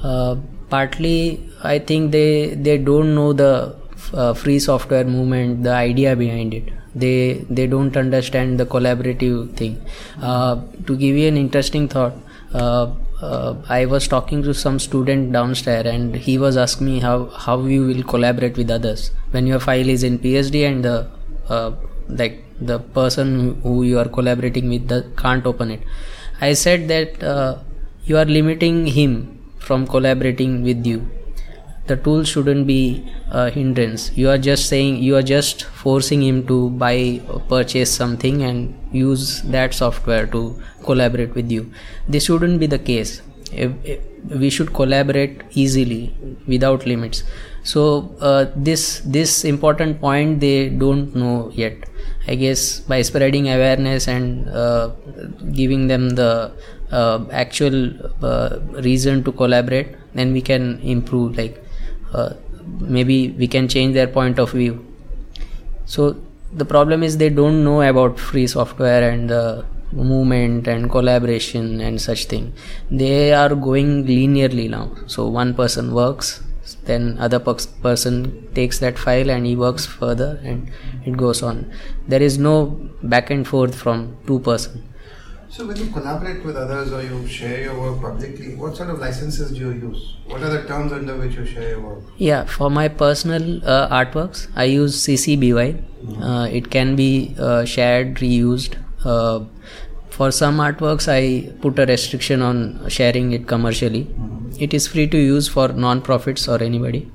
Uh, 0.03 0.37
partly, 0.69 1.49
I 1.63 1.79
think 1.79 2.13
they 2.13 2.55
they 2.55 2.79
don't 2.79 3.15
know 3.15 3.33
the 3.33 3.77
uh, 4.13 4.35
free 4.35 4.59
software 4.59 5.05
movement, 5.05 5.63
the 5.63 5.73
idea 5.73 6.15
behind 6.17 6.55
it. 6.55 6.71
They 6.95 7.45
they 7.49 7.67
don't 7.67 7.97
understand 7.97 8.61
the 8.61 8.67
collaborative 8.67 9.57
thing. 9.57 9.81
Uh, 10.21 10.61
to 10.87 10.97
give 10.97 11.17
you 11.17 11.29
an 11.29 11.39
interesting 11.39 11.89
thought, 11.89 12.15
uh, 13.23 13.55
I 13.69 13.87
was 13.87 14.09
talking 14.09 14.43
to 14.43 14.52
some 14.52 14.79
student 14.79 15.33
downstairs, 15.33 15.87
and 15.87 16.14
he 16.14 16.38
was 16.38 16.57
asking 16.57 16.87
me 16.87 17.00
how 17.00 17.26
how 17.47 17.57
you 17.64 17.87
will 17.87 18.02
collaborate 18.02 18.57
with 18.57 18.71
others. 18.71 19.11
When 19.31 19.47
your 19.47 19.61
file 19.61 19.88
is 19.88 20.02
in 20.02 20.19
PSD 20.19 20.67
and 20.69 20.85
the 20.85 20.97
uh, 21.49 21.73
like 22.09 22.43
the 22.61 22.79
person 22.79 23.61
who 23.62 23.83
you 23.85 23.99
are 23.99 24.09
collaborating 24.09 24.69
with 24.69 24.88
the, 24.88 25.05
can't 25.17 25.47
open 25.47 25.71
it. 25.71 25.83
I 26.41 26.52
said 26.55 26.88
that 26.88 27.23
uh, 27.23 27.59
you 28.05 28.19
are 28.19 28.25
limiting 28.25 28.87
him 28.87 29.38
from 29.59 29.87
collaborating 29.87 30.62
with 30.62 30.85
you 30.85 31.09
the 31.87 31.97
tool 31.97 32.23
shouldn't 32.25 32.67
be 32.67 33.05
a 33.31 33.51
hindrance. 33.51 34.11
You 34.17 34.31
are 34.31 34.39
just 34.39 34.69
saying 34.69 35.03
you 35.03 35.17
are 35.17 35.23
just 35.23 35.65
forcing 35.65 36.23
him 36.23 36.47
to 36.47 36.71
buy 36.71 37.21
purchase 37.49 37.95
something 37.95 38.43
and 38.43 38.75
use 38.93 39.43
that 39.43 39.75
software 39.75 40.27
to 40.29 40.61
collaborate 40.85 41.35
with 41.35 41.51
you. 41.51 41.71
This 42.09 42.27
shouldn't 42.27 42.61
be 42.61 42.67
the 42.67 42.79
case. 42.79 43.23
We 44.29 44.51
should 44.51 44.73
collaborate 44.73 45.43
easily 45.51 46.15
without 46.47 46.87
limits. 46.87 47.25
So 47.65 48.15
uh, 48.21 48.47
this 48.57 49.01
this 49.01 49.45
important 49.45 50.01
point 50.01 50.41
they 50.41 50.69
don't 50.69 51.15
know 51.15 51.51
yet. 51.55 51.89
I 52.29 52.37
guess 52.37 52.81
by 52.81 53.03
spreading 53.03 53.49
awareness 53.49 54.07
and 54.07 54.49
uh, 54.49 54.91
giving 55.53 55.89
them 55.89 56.11
the 56.11 56.53
uh, 56.93 57.25
actual 57.33 57.93
uh, 58.23 58.61
reason 58.89 59.25
to 59.25 59.33
collaborate 59.33 59.97
then 60.15 60.33
we 60.33 60.41
can 60.43 60.79
improve 60.81 61.37
like 61.37 61.62
uh, 62.12 62.35
maybe 62.81 63.31
we 63.31 63.47
can 63.47 63.69
change 63.69 63.95
their 63.95 64.07
point 64.07 64.38
of 64.38 64.52
view. 64.52 64.85
So 65.87 66.16
the 66.52 66.64
problem 66.64 67.02
is 67.02 67.16
they 67.19 67.31
don't 67.31 67.64
know 67.64 67.83
about 67.83 68.19
free 68.19 68.47
software 68.47 69.11
and 69.11 69.28
the 69.28 69.64
movement 69.92 70.66
and 70.66 70.90
collaboration 70.90 71.81
and 71.81 72.00
such 72.00 72.26
thing. 72.26 72.52
They 72.90 73.33
are 73.33 73.54
going 73.54 74.07
linearly 74.07 74.71
now. 74.71 74.90
So 75.07 75.28
one 75.28 75.54
person 75.54 75.92
works 75.95 76.42
then 76.85 77.16
other 77.19 77.38
person 77.38 78.49
takes 78.54 78.78
that 78.81 78.99
file 78.99 79.31
and 79.31 79.47
he 79.47 79.54
works 79.54 79.87
further 79.87 80.40
and 80.42 80.71
it 81.04 81.16
goes 81.16 81.42
on. 81.42 81.73
There 82.09 82.23
is 82.23 82.38
no 82.38 82.90
back 83.02 83.31
and 83.31 83.47
forth 83.47 83.75
from 83.75 84.16
two 84.26 84.40
person 84.40 84.92
so 85.53 85.67
when 85.67 85.77
you 85.77 85.87
collaborate 85.93 86.43
with 86.47 86.57
others 86.57 86.93
or 86.93 87.03
you 87.03 87.27
share 87.27 87.61
your 87.65 87.79
work 87.79 88.01
publicly, 88.01 88.55
what 88.55 88.75
sort 88.75 88.89
of 88.89 88.99
licenses 88.99 89.51
do 89.51 89.59
you 89.59 89.71
use? 89.89 90.17
What 90.25 90.43
are 90.43 90.49
the 90.49 90.67
terms 90.67 90.93
under 90.93 91.15
which 91.15 91.35
you 91.35 91.45
share 91.45 91.69
your 91.71 91.81
work? 91.81 92.05
Yeah, 92.17 92.47
for 92.47 92.71
my 92.71 92.89
personal 92.89 93.63
uh, 93.69 93.89
artworks, 93.91 94.49
I 94.57 94.65
use 94.65 94.97
CC 95.07 95.39
BY. 95.39 95.73
Mm-hmm. 95.75 96.23
Uh, 96.23 96.47
it 96.47 96.71
can 96.71 96.97
be 96.97 97.35
uh, 97.39 97.67
shared, 97.67 98.15
reused. 98.17 98.77
Uh, 99.05 99.45
for 100.09 100.31
some 100.31 100.57
artworks, 100.57 101.07
I 101.07 101.53
put 101.61 101.79
a 101.79 101.85
restriction 101.85 102.41
on 102.41 102.89
sharing 102.89 103.33
it 103.33 103.47
commercially. 103.47 104.05
Mm-hmm. 104.05 104.57
It 104.59 104.73
is 104.73 104.87
free 104.89 105.07
to 105.09 105.19
use 105.19 105.49
for 105.49 105.69
non-profits 105.69 106.49
or 106.49 106.63
anybody, 106.63 107.11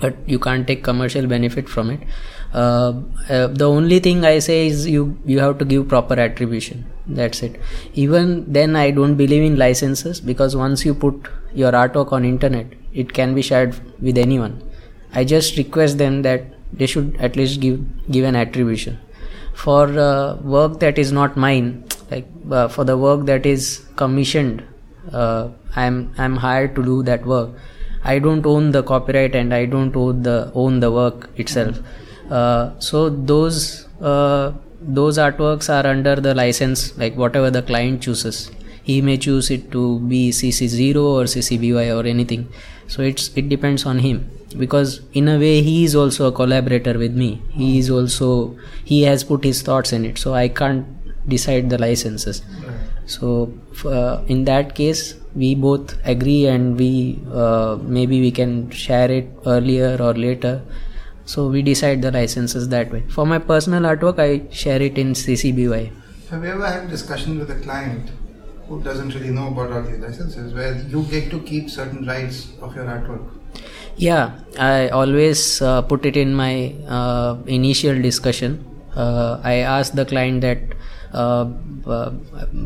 but 0.00 0.16
you 0.26 0.40
can't 0.40 0.66
take 0.66 0.82
commercial 0.82 1.28
benefit 1.28 1.68
from 1.68 1.90
it. 1.90 2.00
Uh, 2.52 2.92
uh, 3.30 3.46
the 3.46 3.68
only 3.68 3.98
thing 3.98 4.24
I 4.24 4.38
say 4.38 4.66
is 4.66 4.86
you 4.86 5.18
you 5.24 5.38
have 5.38 5.58
to 5.58 5.64
give 5.64 5.88
proper 5.88 6.18
attribution. 6.20 6.84
That's 7.06 7.42
it. 7.42 7.58
Even 7.94 8.52
then 8.52 8.76
i 8.76 8.90
don't 8.90 9.16
believe 9.16 9.42
in 9.42 9.56
licenses 9.56 10.20
because 10.20 10.54
once 10.54 10.84
you 10.84 10.94
put 10.94 11.30
your 11.54 11.72
artwork 11.72 12.12
on 12.12 12.24
internet 12.24 12.66
it 12.92 13.12
can 13.12 13.34
be 13.34 13.42
shared 13.42 13.74
with 14.00 14.18
anyone. 14.18 14.60
I 15.14 15.24
just 15.24 15.56
request 15.56 15.98
them 15.98 16.22
that 16.22 16.44
they 16.72 16.86
should 16.86 17.16
at 17.20 17.36
least 17.36 17.60
give 17.60 17.80
give 18.10 18.24
an 18.24 18.36
attribution. 18.36 18.98
For 19.54 19.84
uh, 20.08 20.36
work 20.36 20.78
that 20.80 20.98
is 20.98 21.10
not 21.12 21.36
mine 21.36 21.84
like 22.10 22.28
uh, 22.50 22.68
for 22.68 22.84
the 22.84 22.98
work 22.98 23.26
that 23.26 23.46
is 23.46 23.84
commissioned 23.96 24.62
uh, 25.12 25.48
i'm 25.76 26.12
i'm 26.18 26.36
hired 26.36 26.74
to 26.76 26.82
do 26.84 27.02
that 27.04 27.24
work. 27.24 27.50
I 28.04 28.18
don't 28.18 28.44
own 28.44 28.72
the 28.72 28.82
copyright 28.82 29.34
and 29.34 29.54
i 29.54 29.64
don't 29.64 29.96
own 29.96 30.22
the 30.22 30.50
own 30.54 30.80
the 30.80 30.90
work 30.90 31.30
itself. 31.36 31.78
uh, 31.78 32.01
so 32.78 33.08
those 33.10 33.86
uh, 34.00 34.52
those 34.80 35.18
artworks 35.18 35.68
are 35.68 35.86
under 35.86 36.16
the 36.16 36.34
license 36.34 36.96
like 36.98 37.14
whatever 37.16 37.50
the 37.50 37.62
client 37.62 38.02
chooses. 38.02 38.50
He 38.82 39.00
may 39.00 39.16
choose 39.16 39.50
it 39.50 39.70
to 39.72 40.00
be 40.00 40.30
cc0 40.30 40.96
or 40.96 41.24
ccby 41.24 41.96
or 41.96 42.06
anything. 42.06 42.48
So 42.88 43.02
it's 43.02 43.30
it 43.36 43.48
depends 43.48 43.86
on 43.86 43.98
him. 44.00 44.28
Because 44.58 45.00
in 45.14 45.28
a 45.28 45.38
way 45.38 45.62
he 45.62 45.84
is 45.84 45.94
also 45.94 46.26
a 46.28 46.32
collaborator 46.32 46.98
with 46.98 47.14
me. 47.14 47.40
He 47.50 47.78
is 47.78 47.90
also 47.90 48.56
he 48.84 49.02
has 49.02 49.24
put 49.24 49.44
his 49.44 49.62
thoughts 49.62 49.92
in 49.92 50.04
it. 50.04 50.18
So 50.18 50.34
i 50.34 50.48
can't 50.48 50.86
decide 51.28 51.70
the 51.70 51.78
licenses. 51.78 52.42
So 53.06 53.52
uh, 53.84 54.22
in 54.26 54.44
that 54.44 54.74
case 54.74 55.14
we 55.34 55.54
both 55.54 55.96
agree 56.04 56.46
and 56.46 56.76
we 56.76 57.18
uh, 57.32 57.78
maybe 57.80 58.20
we 58.20 58.30
can 58.30 58.70
share 58.70 59.10
it 59.10 59.30
earlier 59.46 59.96
or 60.00 60.14
later 60.14 60.62
so 61.24 61.48
we 61.48 61.62
decide 61.62 62.02
the 62.02 62.10
licenses 62.10 62.68
that 62.68 62.90
way. 62.92 63.02
For 63.08 63.26
my 63.26 63.38
personal 63.38 63.82
artwork, 63.82 64.18
I 64.18 64.52
share 64.52 64.80
it 64.82 64.98
in 64.98 65.12
CC 65.12 65.54
BY. 65.54 65.90
Have 66.30 66.44
you 66.44 66.50
ever 66.50 66.66
had 66.66 66.84
a 66.84 66.88
discussion 66.88 67.38
with 67.38 67.50
a 67.50 67.60
client 67.60 68.10
who 68.68 68.82
doesn't 68.82 69.14
really 69.14 69.30
know 69.30 69.48
about 69.48 69.72
all 69.72 69.82
these 69.82 69.98
licenses, 69.98 70.54
where 70.54 70.74
you 70.88 71.02
get 71.04 71.30
to 71.30 71.40
keep 71.40 71.70
certain 71.70 72.06
rights 72.06 72.52
of 72.60 72.74
your 72.74 72.86
artwork? 72.86 73.28
Yeah, 73.96 74.40
I 74.58 74.88
always 74.88 75.60
uh, 75.60 75.82
put 75.82 76.06
it 76.06 76.16
in 76.16 76.34
my 76.34 76.74
uh, 76.88 77.36
initial 77.46 78.00
discussion. 78.00 78.64
Uh, 78.96 79.40
I 79.44 79.56
ask 79.56 79.92
the 79.92 80.06
client 80.06 80.40
that 80.40 80.60
uh, 81.12 81.46
uh, 81.86 82.10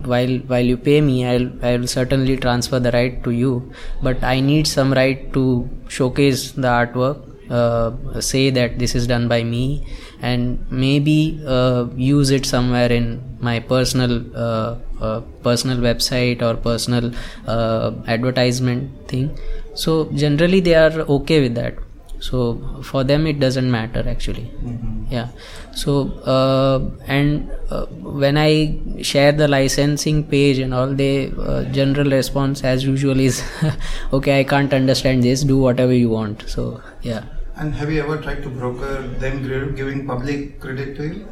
while 0.04 0.36
while 0.52 0.64
you 0.64 0.76
pay 0.76 1.00
me, 1.00 1.26
I'll 1.26 1.50
I'll 1.64 1.86
certainly 1.88 2.36
transfer 2.36 2.78
the 2.78 2.92
right 2.92 3.22
to 3.24 3.32
you, 3.32 3.72
but 4.02 4.22
I 4.22 4.38
need 4.40 4.68
some 4.68 4.92
right 4.92 5.32
to 5.32 5.68
showcase 5.88 6.52
the 6.52 6.68
artwork 6.68 7.25
uh, 7.50 8.20
say 8.20 8.50
that 8.50 8.78
this 8.78 8.94
is 8.94 9.06
done 9.06 9.28
by 9.28 9.42
me 9.42 9.86
and 10.20 10.70
maybe 10.70 11.40
uh, 11.46 11.86
use 11.94 12.30
it 12.30 12.46
somewhere 12.46 12.90
in 12.90 13.22
my 13.40 13.60
personal 13.60 14.24
uh, 14.34 14.76
uh 15.00 15.20
personal 15.42 15.78
website 15.78 16.40
or 16.42 16.54
personal 16.56 17.12
uh, 17.46 17.92
advertisement 18.06 19.08
thing. 19.08 19.38
So 19.74 20.06
generally 20.06 20.60
they 20.60 20.74
are 20.74 20.92
okay 21.18 21.40
with 21.40 21.54
that. 21.54 21.74
So 22.18 22.80
for 22.82 23.04
them 23.04 23.26
it 23.26 23.38
doesn't 23.38 23.70
matter 23.70 24.02
actually. 24.08 24.50
Mm-hmm. 24.64 25.04
yeah. 25.10 25.28
So 25.74 26.12
uh, 26.24 26.80
and 27.06 27.50
uh, 27.70 27.84
when 27.86 28.38
i 28.38 28.78
share 29.02 29.32
the 29.32 29.46
licensing 29.46 30.24
page 30.24 30.58
and 30.58 30.72
all 30.72 30.94
the 30.94 31.30
uh, 31.38 31.64
general 31.64 32.10
response 32.10 32.64
as 32.64 32.84
usual 32.84 33.20
is 33.20 33.44
okay 34.12 34.38
i 34.40 34.44
can't 34.44 34.72
understand 34.72 35.22
this 35.22 35.42
do 35.42 35.58
whatever 35.58 35.92
you 35.92 36.08
want. 36.08 36.48
So 36.48 36.80
yeah 37.02 37.24
and 37.56 37.74
have 37.74 37.90
you 37.90 38.02
ever 38.02 38.20
tried 38.20 38.42
to 38.42 38.48
broker 38.48 39.02
them 39.24 39.42
giving 39.74 40.06
public 40.06 40.60
credit 40.60 40.96
to 40.96 41.06
you? 41.06 41.28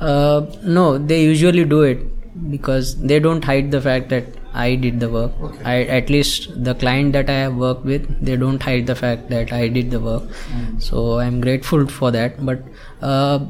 Uh, 0.00 0.46
no, 0.62 0.98
they 0.98 1.22
usually 1.22 1.64
do 1.64 1.82
it 1.82 1.98
because 2.50 2.96
they 3.00 3.18
don't 3.18 3.44
hide 3.44 3.70
the 3.70 3.80
fact 3.80 4.08
that 4.10 4.24
I 4.52 4.74
did 4.74 5.00
the 5.00 5.08
work. 5.10 5.32
Okay. 5.40 5.64
I, 5.64 5.82
at 5.82 6.08
least 6.10 6.64
the 6.64 6.74
client 6.74 7.12
that 7.12 7.28
I 7.28 7.40
have 7.44 7.56
worked 7.56 7.84
with, 7.84 8.24
they 8.24 8.36
don't 8.36 8.62
hide 8.62 8.86
the 8.86 8.94
fact 8.94 9.28
that 9.28 9.52
I 9.52 9.68
did 9.68 9.90
the 9.90 10.00
work. 10.00 10.22
Mm. 10.22 10.82
So 10.82 11.18
I'm 11.18 11.40
grateful 11.40 11.86
for 11.86 12.10
that. 12.10 12.44
But 12.44 12.62
uh, 13.02 13.40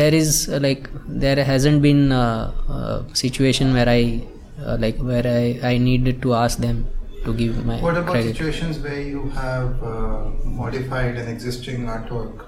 there 0.00 0.14
is 0.14 0.48
uh, 0.48 0.60
like 0.62 0.88
there 1.06 1.42
hasn't 1.44 1.82
been 1.82 2.12
a, 2.12 2.54
a 2.68 3.06
situation 3.14 3.74
where 3.74 3.88
I 3.88 4.22
uh, 4.64 4.76
like 4.78 4.98
where 4.98 5.26
I 5.26 5.72
I 5.72 5.78
needed 5.78 6.22
to 6.22 6.34
ask 6.34 6.58
them 6.58 6.86
to 7.28 7.34
give 7.40 7.64
my 7.64 7.80
what 7.86 7.96
about 7.96 8.12
credit. 8.12 8.36
situations 8.36 8.78
where 8.78 9.00
you 9.00 9.28
have 9.30 9.82
uh, 9.82 10.30
modified 10.44 11.16
an 11.16 11.28
existing 11.28 11.86
artwork 11.96 12.46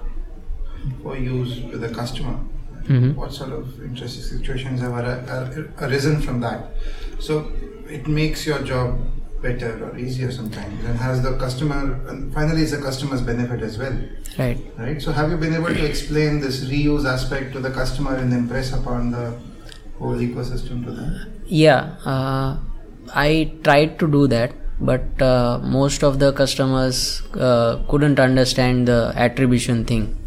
for 1.03 1.17
use 1.17 1.59
with 1.71 1.83
a 1.83 1.93
customer? 2.01 2.39
Mm-hmm. 2.81 3.13
what 3.13 3.31
sort 3.31 3.51
of 3.51 3.79
interesting 3.83 4.23
situations 4.23 4.81
have 4.81 4.93
arisen 5.81 6.19
from 6.19 6.39
that? 6.41 6.71
So 7.19 7.51
it 7.87 8.07
makes 8.07 8.47
your 8.47 8.59
job 8.63 8.99
better 9.43 9.71
or 9.85 9.97
easier 9.97 10.31
sometimes 10.31 10.83
and 10.85 10.97
has 10.97 11.21
the 11.21 11.35
customer 11.37 11.99
and 12.09 12.33
finally 12.33 12.63
it's 12.63 12.71
the 12.71 12.81
customer's 12.81 13.21
benefit 13.21 13.61
as 13.61 13.77
well. 13.77 13.99
Right. 14.39 14.57
Right? 14.77 15.01
So 15.01 15.11
have 15.11 15.29
you 15.29 15.37
been 15.37 15.53
able 15.53 15.75
to 15.75 15.85
explain 15.85 16.39
this 16.39 16.65
reuse 16.65 17.05
aspect 17.05 17.53
to 17.53 17.59
the 17.59 17.69
customer 17.69 18.15
and 18.15 18.33
impress 18.33 18.73
upon 18.73 19.11
the 19.11 19.39
whole 19.99 20.15
ecosystem 20.15 20.83
to 20.85 20.91
them? 20.91 21.33
Yeah 21.45 21.95
uh, 22.05 22.57
i 23.13 23.51
tried 23.63 23.99
to 23.99 24.07
do 24.07 24.27
that 24.27 24.53
but 24.81 25.21
uh, 25.21 25.59
most 25.63 26.03
of 26.03 26.19
the 26.19 26.33
customers 26.33 27.21
uh, 27.35 27.79
couldn't 27.87 28.19
understand 28.19 28.87
the 28.87 29.13
attribution 29.15 29.85
thing. 29.85 30.17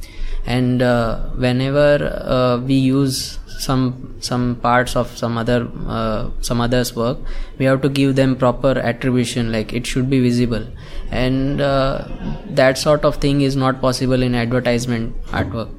And 0.47 0.83
uh, 0.83 1.31
whenever 1.31 2.05
uh, 2.05 2.59
we 2.59 2.75
use 2.75 3.39
some 3.59 4.15
some 4.21 4.57
parts 4.57 4.95
of 4.97 5.17
some 5.17 5.39
other 5.39 5.69
uh, 5.87 6.29
some 6.41 6.61
others 6.61 6.95
work 6.97 7.19
we 7.57 7.65
have 7.65 7.81
to 7.83 7.89
give 7.89 8.17
them 8.17 8.35
proper 8.37 8.73
attribution 8.79 9.53
like 9.53 9.73
it 9.73 9.87
should 9.87 10.11
be 10.11 10.21
visible. 10.21 10.67
And 11.11 11.61
uh, 11.61 12.07
that 12.51 12.79
sort 12.79 13.05
of 13.05 13.17
thing 13.17 13.41
is 13.41 13.57
not 13.57 13.81
possible 13.81 14.23
in 14.23 14.35
advertisement 14.35 15.21
artwork. 15.27 15.71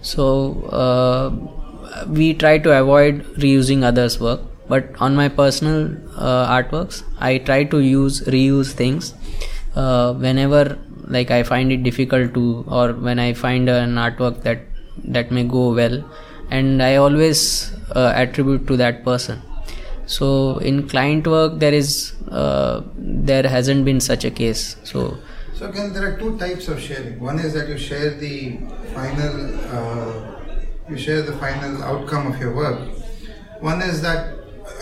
So 0.00 0.22
we 2.08 2.34
try 2.34 2.58
to 2.58 2.78
avoid 2.78 3.24
reusing 3.34 3.82
others 3.82 4.20
work 4.20 4.40
but 4.68 4.94
on 5.00 5.14
my 5.14 5.28
personal 5.28 5.96
uh, 6.16 6.46
artworks 6.56 7.02
i 7.20 7.38
try 7.38 7.62
to 7.64 7.80
use 7.80 8.20
reuse 8.22 8.72
things. 8.72 9.14
Uh, 9.74 10.14
whenever 10.14 10.78
like 11.06 11.30
i 11.30 11.42
find 11.42 11.70
it 11.70 11.82
difficult 11.82 12.32
to 12.32 12.64
or 12.66 12.92
when 12.94 13.18
i 13.18 13.32
find 13.32 13.68
an 13.68 13.96
artwork 13.96 14.42
that 14.42 14.62
that 15.04 15.30
may 15.30 15.44
go 15.44 15.74
well 15.74 16.02
and 16.50 16.82
i 16.82 16.96
always 16.96 17.74
uh, 17.94 18.12
attribute 18.14 18.66
to 18.66 18.76
that 18.76 19.04
person. 19.04 19.42
So 20.06 20.58
in 20.58 20.88
client 20.88 21.26
work 21.26 21.58
there 21.58 21.74
is 21.74 22.14
uh, 22.30 22.82
there 22.96 23.46
hasn't 23.46 23.84
been 23.84 24.00
such 24.00 24.24
a 24.24 24.30
case 24.30 24.76
so. 24.84 25.18
So 25.54 25.68
again 25.68 25.92
there 25.92 26.06
are 26.06 26.18
two 26.18 26.38
types 26.38 26.68
of 26.68 26.80
sharing. 26.80 27.18
One 27.18 27.38
is 27.38 27.54
that 27.54 27.68
you 27.68 27.78
share 27.78 28.10
the 28.10 28.58
final 28.94 29.34
uh, 29.70 30.36
you 30.88 30.96
share 30.96 31.22
the 31.22 31.36
final 31.38 31.82
outcome 31.82 32.32
of 32.32 32.40
your 32.40 32.54
work. 32.54 32.80
One 33.60 33.82
is 33.82 34.00
that 34.02 34.35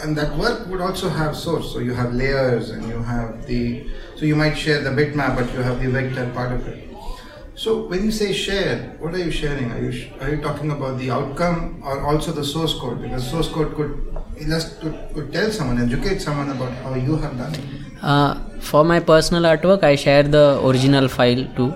and 0.05 0.17
that 0.17 0.37
work 0.37 0.67
would 0.69 0.81
also 0.81 1.09
have 1.09 1.37
source 1.37 1.73
so 1.73 1.79
you 1.91 1.95
have 1.95 2.15
layers 2.15 2.71
and 2.71 2.89
you 2.89 3.03
have 3.03 3.47
the 3.47 3.87
so 4.17 4.27
you 4.31 4.37
might 4.37 4.55
share 4.65 4.83
the 4.89 4.91
bitmap 4.91 5.37
but 5.37 5.53
you 5.55 5.63
have 5.69 5.81
the 5.83 5.91
vector 5.99 6.31
part 6.39 6.53
of 6.53 6.67
it 6.69 6.85
so 7.57 7.87
when 7.87 8.05
you 8.05 8.11
say 8.11 8.33
share, 8.33 8.97
what 8.99 9.15
are 9.15 9.19
you 9.19 9.31
sharing? 9.31 9.71
Are 9.71 9.79
you 9.79 10.11
are 10.21 10.31
you 10.31 10.41
talking 10.43 10.73
about 10.73 10.99
the 10.99 11.11
outcome 11.13 11.81
or 11.85 12.01
also 12.05 12.33
the 12.33 12.43
source 12.43 12.75
code? 12.75 13.01
Because 13.01 13.31
source 13.31 13.49
code 13.49 13.77
could 13.77 13.93
illustrate, 14.37 15.15
could 15.15 15.33
tell 15.33 15.53
someone, 15.53 15.81
educate 15.81 16.21
someone 16.21 16.51
about 16.51 16.73
how 16.83 16.95
you 16.95 17.17
have 17.17 17.39
done 17.39 17.55
it. 17.55 17.61
Uh, 18.03 18.35
for 18.59 18.85
my 18.85 18.99
personal 18.99 19.45
artwork, 19.45 19.85
I 19.85 19.95
share 19.95 20.25
the 20.25 20.61
original 20.65 21.07
file 21.07 21.45
too. 21.55 21.73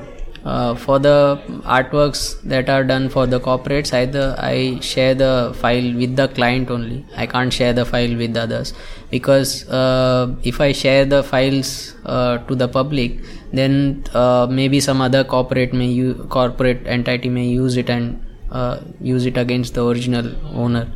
Uh, 0.49 0.75
for 0.75 0.99
the 0.99 1.39
artworks 1.77 2.21
that 2.43 2.71
are 2.75 2.83
done 2.83 3.09
for 3.15 3.27
the 3.27 3.39
corporates, 3.39 3.93
either 3.93 4.35
I 4.39 4.79
share 4.81 5.15
the 5.15 5.55
file 5.61 5.89
with 5.95 6.17
the 6.17 6.29
client 6.29 6.71
only. 6.71 7.05
I 7.15 7.27
can't 7.27 7.53
share 7.53 7.75
the 7.75 7.85
file 7.85 8.17
with 8.17 8.35
others 8.35 8.73
because 9.11 9.69
uh, 9.69 10.35
if 10.43 10.61
I 10.61 10.73
share 10.73 11.05
the 11.05 11.23
files 11.23 11.95
uh, 12.07 12.39
to 12.39 12.55
the 12.55 12.67
public, 12.67 13.19
then 13.53 14.05
uh, 14.15 14.47
maybe 14.51 14.81
some 14.81 15.03
other 15.03 15.23
corporate 15.23 15.75
may 15.75 15.89
use, 15.89 16.19
corporate 16.31 16.87
entity 16.87 17.29
may 17.29 17.47
use 17.47 17.77
it 17.77 17.91
and 17.91 18.25
uh, 18.51 18.81
use 19.01 19.27
it 19.27 19.37
against 19.37 19.75
the 19.75 19.85
original 19.85 20.35
owner. 20.55 20.91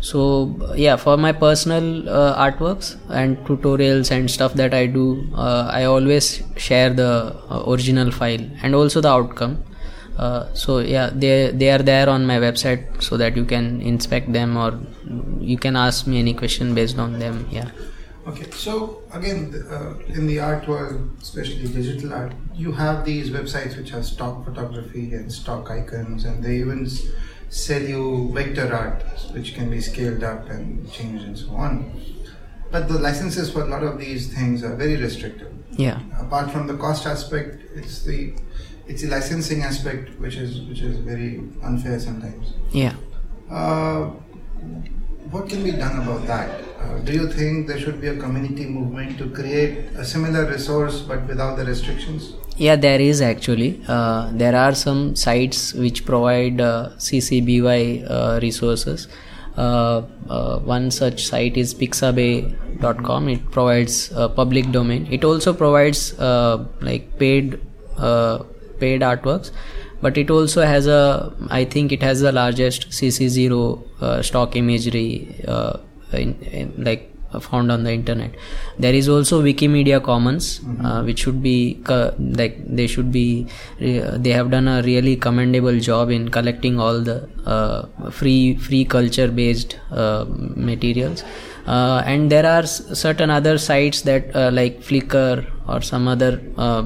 So 0.00 0.74
yeah 0.76 0.96
for 0.96 1.16
my 1.16 1.32
personal 1.32 2.08
uh, 2.08 2.50
artworks 2.50 2.96
and 3.08 3.36
tutorials 3.46 4.10
and 4.10 4.30
stuff 4.30 4.54
that 4.54 4.74
i 4.74 4.86
do 4.86 5.26
uh, 5.34 5.68
i 5.72 5.84
always 5.84 6.42
share 6.56 6.90
the 6.90 7.34
uh, 7.50 7.64
original 7.66 8.10
file 8.10 8.44
and 8.62 8.74
also 8.74 9.00
the 9.00 9.08
outcome. 9.08 9.64
Uh, 10.18 10.52
so 10.52 10.78
yeah 10.80 11.10
they 11.14 11.50
they 11.52 11.70
are 11.70 11.78
there 11.78 12.08
on 12.08 12.26
my 12.26 12.38
website 12.38 13.02
so 13.02 13.16
that 13.16 13.36
you 13.36 13.44
can 13.44 13.80
inspect 13.80 14.32
them 14.32 14.56
or 14.56 14.80
you 15.40 15.56
can 15.56 15.76
ask 15.76 16.08
me 16.08 16.18
any 16.18 16.34
question 16.34 16.74
based 16.74 16.98
on 16.98 17.20
them 17.20 17.46
yeah 17.52 17.70
Okay, 18.28 18.50
so 18.50 19.02
again, 19.10 19.54
uh, 19.70 19.94
in 20.08 20.26
the 20.26 20.38
art 20.38 20.68
world, 20.68 21.16
especially 21.22 21.66
digital 21.66 22.12
art, 22.12 22.34
you 22.54 22.72
have 22.72 23.06
these 23.06 23.30
websites 23.30 23.74
which 23.74 23.88
have 23.90 24.04
stock 24.04 24.44
photography 24.44 25.14
and 25.14 25.32
stock 25.32 25.70
icons, 25.70 26.26
and 26.26 26.44
they 26.44 26.58
even 26.58 26.86
sell 27.48 27.80
you 27.80 28.30
vector 28.34 28.70
art, 28.70 29.02
which 29.32 29.54
can 29.54 29.70
be 29.70 29.80
scaled 29.80 30.22
up 30.22 30.50
and 30.50 30.92
changed 30.92 31.24
and 31.24 31.38
so 31.38 31.50
on. 31.52 31.90
But 32.70 32.88
the 32.88 32.98
licenses 32.98 33.50
for 33.50 33.62
a 33.62 33.66
lot 33.66 33.82
of 33.82 33.98
these 33.98 34.30
things 34.34 34.62
are 34.62 34.76
very 34.76 34.96
restrictive. 34.96 35.54
Yeah. 35.70 35.98
Apart 36.20 36.50
from 36.50 36.66
the 36.66 36.76
cost 36.76 37.06
aspect, 37.06 37.62
it's 37.74 38.02
the 38.02 38.34
it's 38.86 39.02
the 39.02 39.08
licensing 39.08 39.62
aspect 39.62 40.18
which 40.20 40.36
is 40.36 40.60
which 40.68 40.80
is 40.80 40.98
very 40.98 41.38
unfair 41.62 41.98
sometimes. 41.98 42.52
Yeah. 42.72 42.94
Uh, 43.50 44.10
what 45.30 45.48
can 45.48 45.62
be 45.62 45.72
done 45.72 46.02
about 46.02 46.26
that? 46.26 46.48
Uh, 46.80 46.98
do 47.00 47.12
you 47.12 47.28
think 47.28 47.66
there 47.66 47.78
should 47.78 48.00
be 48.00 48.08
a 48.08 48.16
community 48.16 48.64
movement 48.64 49.18
to 49.18 49.28
create 49.30 49.78
a 49.96 50.04
similar 50.04 50.46
resource 50.46 51.00
but 51.00 51.26
without 51.26 51.56
the 51.56 51.64
restrictions? 51.64 52.34
Yeah, 52.56 52.76
there 52.76 53.00
is 53.00 53.20
actually. 53.20 53.82
Uh, 53.86 54.30
there 54.32 54.56
are 54.56 54.74
some 54.74 55.14
sites 55.14 55.74
which 55.74 56.04
provide 56.04 56.60
uh, 56.60 56.90
CC 56.98 57.44
BY 57.44 58.38
resources. 58.40 59.08
Uh, 59.56 60.02
uh, 60.30 60.60
one 60.60 60.90
such 60.90 61.26
site 61.26 61.56
is 61.56 61.74
pixabay.com. 61.74 63.28
It 63.28 63.50
provides 63.50 64.12
uh, 64.12 64.28
public 64.28 64.70
domain. 64.70 65.08
It 65.10 65.24
also 65.24 65.52
provides 65.52 66.16
like 66.80 67.18
paid 67.18 67.60
paid 68.78 69.00
artworks 69.00 69.50
but 70.00 70.16
it 70.16 70.30
also 70.30 70.62
has 70.62 70.86
a 70.86 71.34
i 71.50 71.64
think 71.64 71.92
it 71.92 72.02
has 72.02 72.20
the 72.20 72.32
largest 72.32 72.88
cc0 72.90 73.82
uh, 74.00 74.22
stock 74.22 74.56
imagery 74.56 75.34
uh, 75.46 75.76
in, 76.12 76.34
in, 76.42 76.72
like 76.78 77.14
found 77.40 77.70
on 77.70 77.84
the 77.84 77.92
internet 77.92 78.34
there 78.78 78.94
is 78.94 79.08
also 79.08 79.42
wikimedia 79.42 80.02
commons 80.02 80.60
mm-hmm. 80.60 80.86
uh, 80.86 81.02
which 81.02 81.18
should 81.20 81.42
be 81.42 81.78
co- 81.84 82.14
like 82.18 82.56
they 82.66 82.86
should 82.86 83.12
be 83.12 83.46
re- 83.80 84.00
they 84.16 84.30
have 84.30 84.50
done 84.50 84.66
a 84.66 84.80
really 84.82 85.14
commendable 85.14 85.78
job 85.78 86.10
in 86.10 86.30
collecting 86.30 86.80
all 86.80 87.00
the 87.00 87.28
uh, 87.44 87.82
free 88.10 88.56
free 88.56 88.84
culture 88.84 89.28
based 89.28 89.78
uh, 89.90 90.24
materials 90.28 91.22
uh, 91.68 92.02
and 92.06 92.32
there 92.32 92.46
are 92.46 92.66
certain 92.66 93.28
other 93.28 93.58
sites 93.58 94.00
that 94.02 94.34
uh, 94.34 94.50
like 94.50 94.80
flickr 94.80 95.44
or 95.68 95.82
some 95.82 96.08
other 96.08 96.40
uh, 96.56 96.82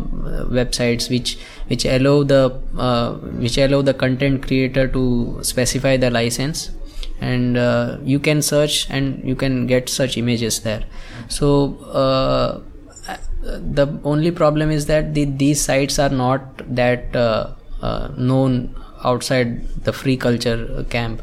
websites 0.59 1.09
which 1.09 1.39
which 1.69 1.85
allow 1.85 2.25
the 2.25 2.43
uh, 2.77 3.13
which 3.45 3.59
allow 3.59 3.81
the 3.81 3.95
content 3.95 4.45
creator 4.45 4.89
to 4.89 5.39
specify 5.43 5.97
the 5.97 6.11
license. 6.11 6.73
And 7.21 7.57
uh, 7.57 7.99
you 8.03 8.19
can 8.19 8.43
search 8.43 8.91
and 8.91 9.23
you 9.25 9.37
can 9.37 9.69
get 9.69 9.89
such 9.89 10.17
images 10.19 10.61
there. 10.63 10.85
So 11.29 11.77
uh, 12.03 12.61
the 13.43 13.87
only 14.03 14.33
problem 14.33 14.73
is 14.73 14.87
that 14.87 15.15
the, 15.15 15.27
these 15.27 15.61
sites 15.61 16.01
are 16.01 16.09
not 16.09 16.63
that 16.75 17.15
known 18.17 18.75
outside 19.05 19.67
the 19.85 19.93
free 19.93 20.17
culture 20.17 20.85
camp. 20.91 21.23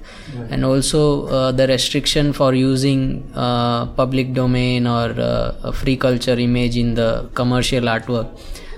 And 0.50 0.66
also 0.66 1.28
uh, 1.28 1.52
the 1.52 1.68
restriction 1.68 2.34
for 2.34 2.54
using 2.54 3.32
uh, 3.36 3.88
public 3.88 4.34
domain 4.34 4.88
or 4.88 5.14
uh, 5.20 5.72
free 5.72 5.98
culture 5.98 6.34
image 6.34 6.78
in 6.78 6.96
the 6.96 7.30
commercial 7.34 7.82
artwork 7.82 8.30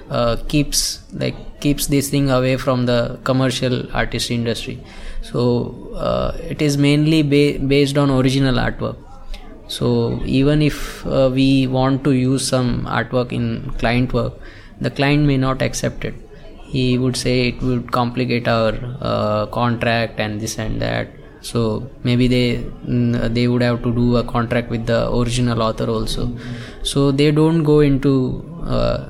uh, 0.10 0.38
keeps 0.48 1.02
like 1.14 1.36
keeps 1.62 1.88
this 1.88 2.10
thing 2.10 2.30
away 2.30 2.58
from 2.58 2.86
the 2.86 3.20
commercial 3.24 3.90
artist 3.96 4.32
industry. 4.32 4.80
So 5.22 5.94
uh, 5.96 6.38
it 6.50 6.62
is 6.62 6.78
mainly 6.78 7.22
ba- 7.22 7.60
based 7.66 7.98
on 7.98 8.10
original 8.10 8.56
artwork. 8.56 8.98
So 9.68 10.22
even 10.26 10.62
if 10.62 11.06
uh, 11.08 11.30
we 11.34 11.68
want 11.68 12.04
to 12.04 12.12
use 12.12 12.48
some 12.48 12.86
artwork 12.86 13.32
in 13.32 13.72
client 13.80 14.12
work 14.14 14.34
the 14.82 14.90
client 14.90 15.26
may 15.26 15.38
not 15.38 15.62
accept 15.62 16.04
it 16.04 16.16
he 16.74 16.98
would 16.98 17.18
say 17.18 17.36
it 17.50 17.62
would 17.62 17.92
complicate 17.92 18.48
our 18.48 18.74
uh, 19.02 19.46
contract 19.48 20.20
and 20.20 20.40
this 20.40 20.58
and 20.58 20.82
that. 20.82 21.08
So 21.42 21.90
maybe 22.04 22.28
they 22.28 22.46
they 23.38 23.48
would 23.48 23.64
have 23.68 23.82
to 23.84 23.92
do 23.94 24.18
a 24.18 24.24
contract 24.24 24.70
with 24.70 24.86
the 24.86 25.00
original 25.20 25.62
author 25.68 25.88
also. 25.90 26.30
So 26.84 27.12
they 27.12 27.32
don't 27.32 27.64
go 27.64 27.80
into 27.80 28.14
uh, 28.64 29.10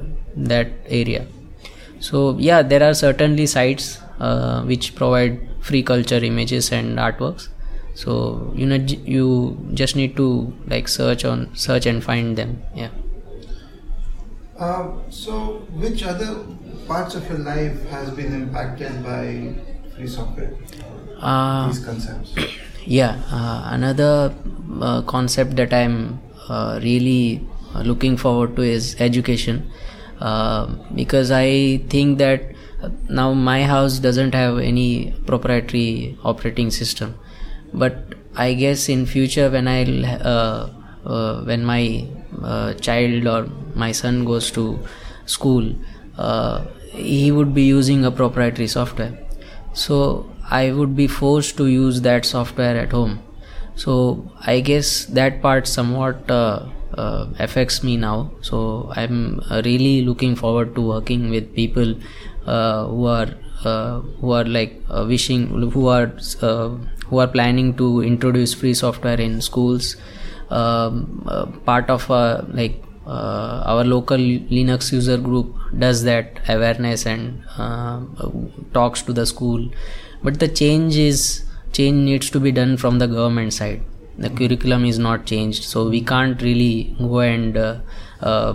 that 0.51 0.69
area. 1.01 1.27
So 1.99 2.35
yeah 2.39 2.61
there 2.61 2.83
are 2.89 2.93
certainly 2.93 3.45
sites 3.45 3.99
uh, 4.19 4.63
which 4.63 4.95
provide 4.95 5.39
free 5.59 5.83
culture 5.83 6.23
images 6.31 6.71
and 6.71 6.97
artworks. 6.97 7.49
So 7.93 8.51
you 8.55 8.65
know 8.65 8.79
you 9.17 9.57
just 9.73 9.95
need 9.95 10.15
to 10.17 10.27
like 10.65 10.87
search 10.87 11.25
on 11.25 11.49
search 11.53 11.85
and 11.85 12.03
find 12.03 12.37
them. 12.37 12.61
Yeah 12.73 12.89
uh, 14.61 15.09
so 15.09 15.65
which 15.83 16.03
other 16.03 16.45
parts 16.87 17.15
of 17.15 17.27
your 17.29 17.39
life 17.39 17.83
has 17.89 18.11
been 18.11 18.33
impacted 18.33 19.03
by 19.03 19.53
free 19.95 20.07
software? 20.07 20.53
Uh, 21.19 21.67
these 21.67 21.85
concepts. 21.85 22.33
Yeah, 22.83 23.21
uh, 23.31 23.69
another 23.73 24.33
uh, 24.81 25.03
concept 25.03 25.55
that 25.57 25.71
I'm 25.71 26.19
uh, 26.49 26.79
really 26.81 27.47
uh, 27.75 27.81
looking 27.81 28.17
forward 28.17 28.55
to 28.55 28.63
is 28.63 28.95
education, 28.99 29.69
uh, 30.19 30.65
because 30.95 31.29
I 31.29 31.77
think 31.89 32.17
that 32.17 32.41
now 33.07 33.33
my 33.33 33.63
house 33.65 33.99
doesn't 33.99 34.33
have 34.33 34.57
any 34.57 35.13
proprietary 35.27 36.17
operating 36.23 36.71
system, 36.71 37.13
but 37.71 38.15
I 38.35 38.55
guess 38.55 38.89
in 38.89 39.05
future 39.05 39.47
when 39.51 39.67
I'll 39.67 41.45
when 41.45 41.63
my 41.63 42.07
child 42.79 43.27
or 43.27 43.49
my 43.75 43.91
son 43.91 44.25
goes 44.25 44.51
to 44.51 44.79
school 45.25 45.73
uh, 46.17 46.65
he 46.91 47.31
would 47.31 47.53
be 47.53 47.63
using 47.63 48.03
a 48.05 48.11
proprietary 48.11 48.67
software. 48.67 49.17
So 49.73 50.29
i 50.49 50.71
would 50.71 50.95
be 50.95 51.07
forced 51.07 51.55
to 51.57 51.67
use 51.67 52.01
that 52.01 52.25
software 52.25 52.75
at 52.77 52.91
home. 52.91 53.19
So 53.75 54.31
i 54.45 54.59
guess 54.59 55.05
that 55.05 55.41
part 55.41 55.67
somewhat 55.67 56.29
uh, 56.29 56.65
uh, 56.93 57.27
affects 57.39 57.83
me 57.83 57.97
now. 57.97 58.31
So 58.41 58.91
i'm 58.95 59.39
uh, 59.49 59.61
really 59.65 60.01
looking 60.03 60.35
forward 60.35 60.75
to 60.75 60.81
working 60.81 61.29
with 61.29 61.55
people 61.55 61.95
uh, 62.45 62.85
who 62.87 63.05
are 63.05 63.29
uh, 63.63 63.99
who 64.19 64.31
are 64.31 64.43
like 64.43 64.81
wishing 65.07 65.47
who 65.71 65.87
are 65.87 66.07
who 67.09 67.19
are 67.19 67.27
planning 67.27 67.73
to 67.75 68.01
introduce 68.01 68.53
free 68.53 68.73
software 68.73 69.19
in 69.19 69.41
schools 69.41 69.95
part 71.65 71.89
of 71.89 72.09
like 72.09 72.83
uh, 73.05 73.63
our 73.65 73.83
local 73.83 74.17
linux 74.17 74.91
user 74.91 75.17
group 75.17 75.55
does 75.77 76.03
that 76.03 76.39
awareness 76.47 77.05
and 77.05 77.43
uh, 77.57 78.01
talks 78.73 79.01
to 79.01 79.13
the 79.13 79.25
school. 79.25 79.69
But 80.23 80.39
the 80.39 80.47
change 80.47 80.97
is 80.97 81.43
change 81.73 81.95
needs 81.95 82.29
to 82.29 82.39
be 82.39 82.51
done 82.51 82.77
from 82.77 82.99
the 82.99 83.07
government 83.07 83.53
side. 83.53 83.81
The 84.17 84.29
curriculum 84.29 84.85
is 84.85 84.99
not 84.99 85.25
changed 85.25 85.63
so 85.63 85.89
we 85.89 86.01
can't 86.01 86.41
really 86.41 86.95
go 86.99 87.19
and 87.21 87.57
uh, 87.57 87.79
uh, 88.21 88.53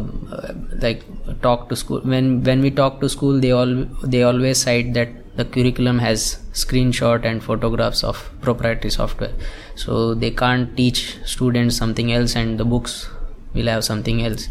like 0.80 1.02
talk 1.42 1.68
to 1.70 1.76
school. 1.76 2.00
When 2.00 2.42
when 2.44 2.60
we 2.60 2.70
talk 2.70 3.00
to 3.00 3.08
school 3.08 3.40
they 3.40 3.50
all 3.50 3.86
they 4.04 4.22
always 4.22 4.58
cite 4.58 4.94
that 4.94 5.36
the 5.36 5.44
curriculum 5.44 5.98
has 5.98 6.38
screenshot 6.62 7.24
and 7.30 7.42
photographs 7.44 8.02
of 8.02 8.30
proprietary 8.40 8.90
software. 8.90 9.32
So 9.74 10.14
they 10.14 10.30
can't 10.30 10.76
teach 10.76 11.18
students 11.24 11.76
something 11.76 12.12
else 12.12 12.34
and 12.34 12.58
the 12.58 12.64
books 12.64 13.08
will 13.54 13.66
have 13.66 13.84
something 13.84 14.22
else. 14.22 14.48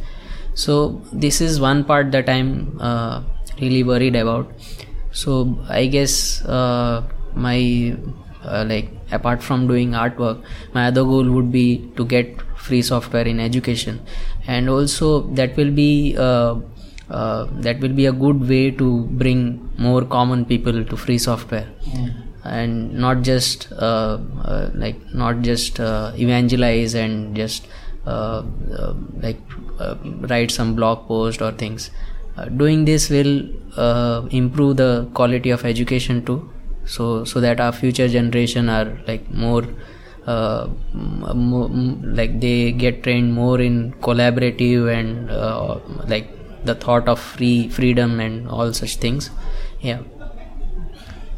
So 0.53 1.01
this 1.11 1.41
is 1.41 1.59
one 1.59 1.83
part 1.83 2.11
that 2.11 2.29
i'm 2.29 2.77
uh, 2.79 3.23
really 3.59 3.83
worried 3.83 4.15
about. 4.15 4.51
So 5.11 5.57
i 5.69 5.85
guess 5.87 6.45
uh, 6.45 7.03
my 7.33 7.97
uh, 8.43 8.63
like 8.67 8.91
apart 9.11 9.41
from 9.41 9.67
doing 9.67 9.91
artwork 9.91 10.43
my 10.73 10.87
other 10.87 11.03
goal 11.03 11.29
would 11.31 11.51
be 11.51 11.67
to 11.97 12.05
get 12.05 12.41
free 12.55 12.81
software 12.81 13.27
in 13.33 13.39
education. 13.39 13.99
And 14.47 14.69
also 14.69 15.21
that 15.39 15.57
will 15.57 15.71
be 15.71 16.15
uh, 16.17 16.55
uh, 17.09 17.47
that 17.61 17.79
will 17.79 17.93
be 17.93 18.05
a 18.05 18.11
good 18.11 18.47
way 18.49 18.71
to 18.71 19.05
bring 19.23 19.69
more 19.77 20.03
common 20.03 20.45
people 20.45 20.83
to 20.83 20.97
free 20.97 21.17
software. 21.17 21.67
Mm. 21.95 22.25
and 22.45 22.93
not 23.03 23.21
just 23.23 23.71
uh, 23.73 24.17
uh, 24.43 24.69
like 24.75 24.97
not 25.13 25.41
just 25.41 25.79
uh, 25.79 26.11
evangelize 26.15 26.93
and 26.93 27.35
just 27.35 27.67
like 29.25 29.39
write 30.31 30.51
some 30.51 30.75
blog 30.75 31.07
post 31.07 31.41
or 31.41 31.51
things. 31.51 31.89
Doing 32.57 32.85
this 32.85 33.09
will 33.09 33.33
improve 34.29 34.77
the 34.77 35.09
quality 35.13 35.49
of 35.49 35.65
education 35.65 36.23
too. 36.25 36.49
So 36.85 37.23
so 37.23 37.41
that 37.41 37.59
our 37.59 37.71
future 37.71 38.07
generation 38.07 38.69
are 38.69 38.97
like 39.07 39.31
more 39.31 39.63
uh, 40.27 40.67
like 40.93 42.39
they 42.39 42.71
get 42.71 43.03
trained 43.03 43.33
more 43.33 43.59
in 43.59 43.93
collaborative 43.93 44.91
and 44.99 45.31
uh, 45.31 45.79
like 46.07 46.29
the 46.65 46.75
thought 46.75 47.07
of 47.07 47.19
free 47.19 47.69
freedom 47.69 48.19
and 48.19 48.47
all 48.47 48.73
such 48.73 48.97
things. 48.97 49.29
Yeah. 49.79 50.01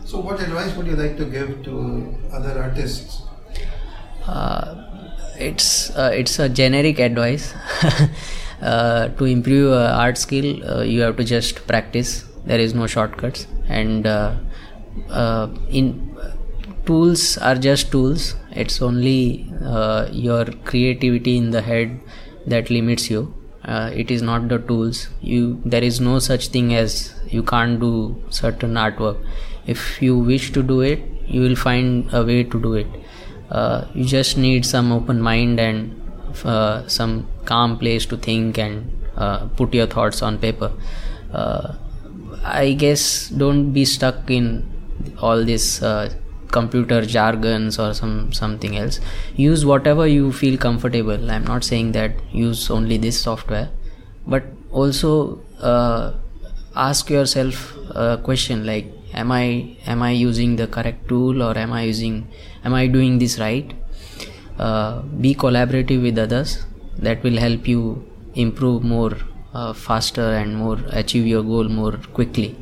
So 0.05 0.19
what 0.19 0.39
advice 0.39 0.73
would 0.75 0.87
you 0.87 0.95
like 0.95 1.17
to 1.17 1.25
give 1.25 1.63
to 1.63 2.15
other 2.31 2.61
artists? 2.61 3.23
Uh, 4.25 4.75
it's 5.37 5.89
uh, 5.95 6.11
it's 6.13 6.39
a 6.39 6.49
generic 6.49 6.99
advice. 6.99 7.53
Uh, 8.59 9.09
to 9.09 9.25
improve 9.25 9.71
art 9.71 10.17
skill 10.17 10.83
you 10.83 11.01
have 11.01 11.15
to 11.15 11.23
just 11.23 11.67
practice. 11.67 12.25
There 12.43 12.57
is 12.57 12.73
no 12.73 12.87
shortcuts. 12.87 13.45
And 13.67 14.07
uh, 14.07 15.47
in 15.69 16.17
tools 16.87 17.37
are 17.37 17.53
just 17.53 17.91
tools. 17.91 18.35
It's 18.51 18.81
only 18.81 19.53
uh, 19.63 20.07
your 20.11 20.45
creativity 20.65 21.37
in 21.37 21.51
the 21.51 21.61
head 21.61 21.99
that 22.47 22.71
limits 22.71 23.11
you 23.11 23.37
uh, 23.67 23.91
it 23.93 24.10
is 24.10 24.21
not 24.21 24.47
the 24.47 24.60
tools. 24.60 25.10
You 25.21 25.62
there 25.65 25.84
is 25.84 25.99
no 25.99 26.19
such 26.19 26.47
thing 26.49 26.73
as 26.73 27.13
you 27.27 27.43
can't 27.43 27.80
do 27.80 28.15
certain 28.30 28.73
artwork. 28.73 29.17
If 29.65 30.01
you 30.01 30.17
wish 30.17 30.51
to 30.53 30.63
do 30.63 30.82
it 30.82 31.03
you 31.27 31.41
will 31.41 31.56
find 31.56 32.13
a 32.13 32.23
way 32.23 32.43
to 32.43 32.62
do 32.62 32.73
it. 32.73 32.88
Uh, 33.51 33.86
you 33.93 34.06
just 34.06 34.38
need 34.38 34.65
some 34.65 34.91
open 34.91 35.21
mind 35.21 35.60
and 35.60 36.01
uh, 36.43 36.88
some 36.88 37.27
calm 37.45 37.77
place 37.77 38.06
to 38.06 38.17
think 38.17 38.58
and 38.58 38.91
uh, 39.15 39.47
put 39.58 39.73
your 39.73 39.88
thoughts 39.88 40.21
on 40.21 40.38
paper. 40.38 40.71
I 42.43 42.73
guess 42.73 43.30
don't 43.30 43.73
be 43.73 43.84
stuck 43.86 44.30
in 44.30 44.65
all 45.19 45.43
this 45.43 45.82
uh, 45.82 46.13
computer 46.51 47.05
jargons 47.05 47.79
or 47.79 47.93
some 47.93 48.31
something 48.33 48.77
else. 48.77 48.99
Use 49.36 49.65
whatever 49.65 50.07
you 50.07 50.31
feel 50.31 50.57
comfortable. 50.57 51.31
I'm 51.31 51.45
not 51.45 51.63
saying 51.63 51.91
that 51.93 52.12
use 52.31 52.69
only 52.69 52.97
this 52.97 53.19
software 53.19 53.69
but 54.25 54.43
also 54.71 55.39
uh, 55.62 56.13
ask 56.75 57.10
yourself 57.10 57.75
a 57.95 58.19
question 58.23 58.65
like 58.65 58.91
am 59.13 59.31
i 59.31 59.75
am 59.88 60.01
i 60.07 60.12
using 60.12 60.55
the 60.57 60.67
correct 60.67 61.07
tool 61.07 61.41
or 61.41 61.57
am 61.57 61.71
i 61.71 61.83
using 61.83 62.27
am 62.65 62.73
i 62.73 62.86
doing 62.88 63.17
this 63.17 63.39
right? 63.39 63.73
Uh, 64.60 65.01
be 65.21 65.36
collaborative 65.36 66.01
with 66.01 66.17
others. 66.17 66.65
That 66.97 67.21
will 67.23 67.38
help 67.38 67.67
you 67.67 68.03
improve 68.33 68.83
more 68.83 69.15
uh, 69.53 69.73
faster 69.73 70.33
and 70.33 70.55
more 70.55 70.79
achieve 70.89 71.27
your 71.27 71.43
goal 71.43 71.69
more 71.69 71.93
quickly 72.13 72.55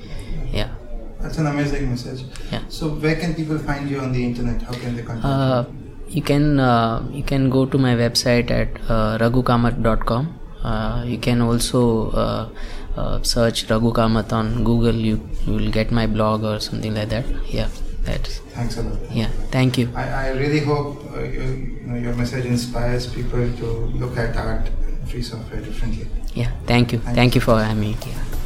that's 1.25 1.39
an 1.39 1.47
amazing 1.47 1.89
message. 1.89 2.23
Yeah. 2.51 2.61
So 2.69 2.89
where 2.89 3.15
can 3.15 3.33
people 3.33 3.57
find 3.57 3.89
you 3.89 3.99
on 3.99 4.11
the 4.11 4.23
internet? 4.23 4.61
How 4.61 4.73
can 4.73 4.95
they 4.95 5.03
contact 5.03 5.25
uh, 5.25 5.65
you? 5.69 6.17
You 6.17 6.21
can 6.21 6.59
uh, 6.59 7.07
you 7.11 7.23
can 7.23 7.49
go 7.49 7.65
to 7.65 7.77
my 7.77 7.95
website 7.95 8.51
at 8.51 8.77
uh, 8.89 9.17
raghukamath.com. 9.17 10.39
Uh, 10.63 11.03
you 11.05 11.17
can 11.17 11.41
also 11.41 12.11
uh, 12.11 12.49
uh, 12.95 13.21
search 13.23 13.69
Raghu 13.69 13.91
Kamath 14.01 14.31
on 14.41 14.63
Google. 14.63 14.93
You 15.09 15.17
you 15.47 15.53
will 15.53 15.71
get 15.79 15.91
my 15.91 16.05
blog 16.05 16.43
or 16.43 16.59
something 16.59 16.93
like 16.93 17.09
that. 17.09 17.25
Yeah. 17.47 17.69
That's, 18.05 18.37
Thanks 18.53 18.77
a 18.77 18.83
lot. 18.83 18.99
Yeah, 19.11 19.29
thank 19.49 19.79
you. 19.79 19.89
I, 19.95 20.03
I 20.25 20.27
really 20.29 20.59
hope 20.59 21.03
uh, 21.11 21.23
you, 21.23 21.41
you 21.41 21.87
know, 21.87 21.95
your 21.95 22.13
message 22.13 22.45
inspires 22.45 23.07
people 23.11 23.51
to 23.61 23.65
look 24.01 24.15
at 24.15 24.37
art 24.37 24.69
free 25.07 25.23
software 25.23 25.59
differently. 25.61 26.07
Yeah, 26.35 26.51
thank 26.67 26.93
you. 26.93 26.99
Thank, 26.99 27.33
you 27.33 27.41
for 27.41 27.59
having 27.59 27.79
me. 27.79 27.97
Yeah. 28.05 28.44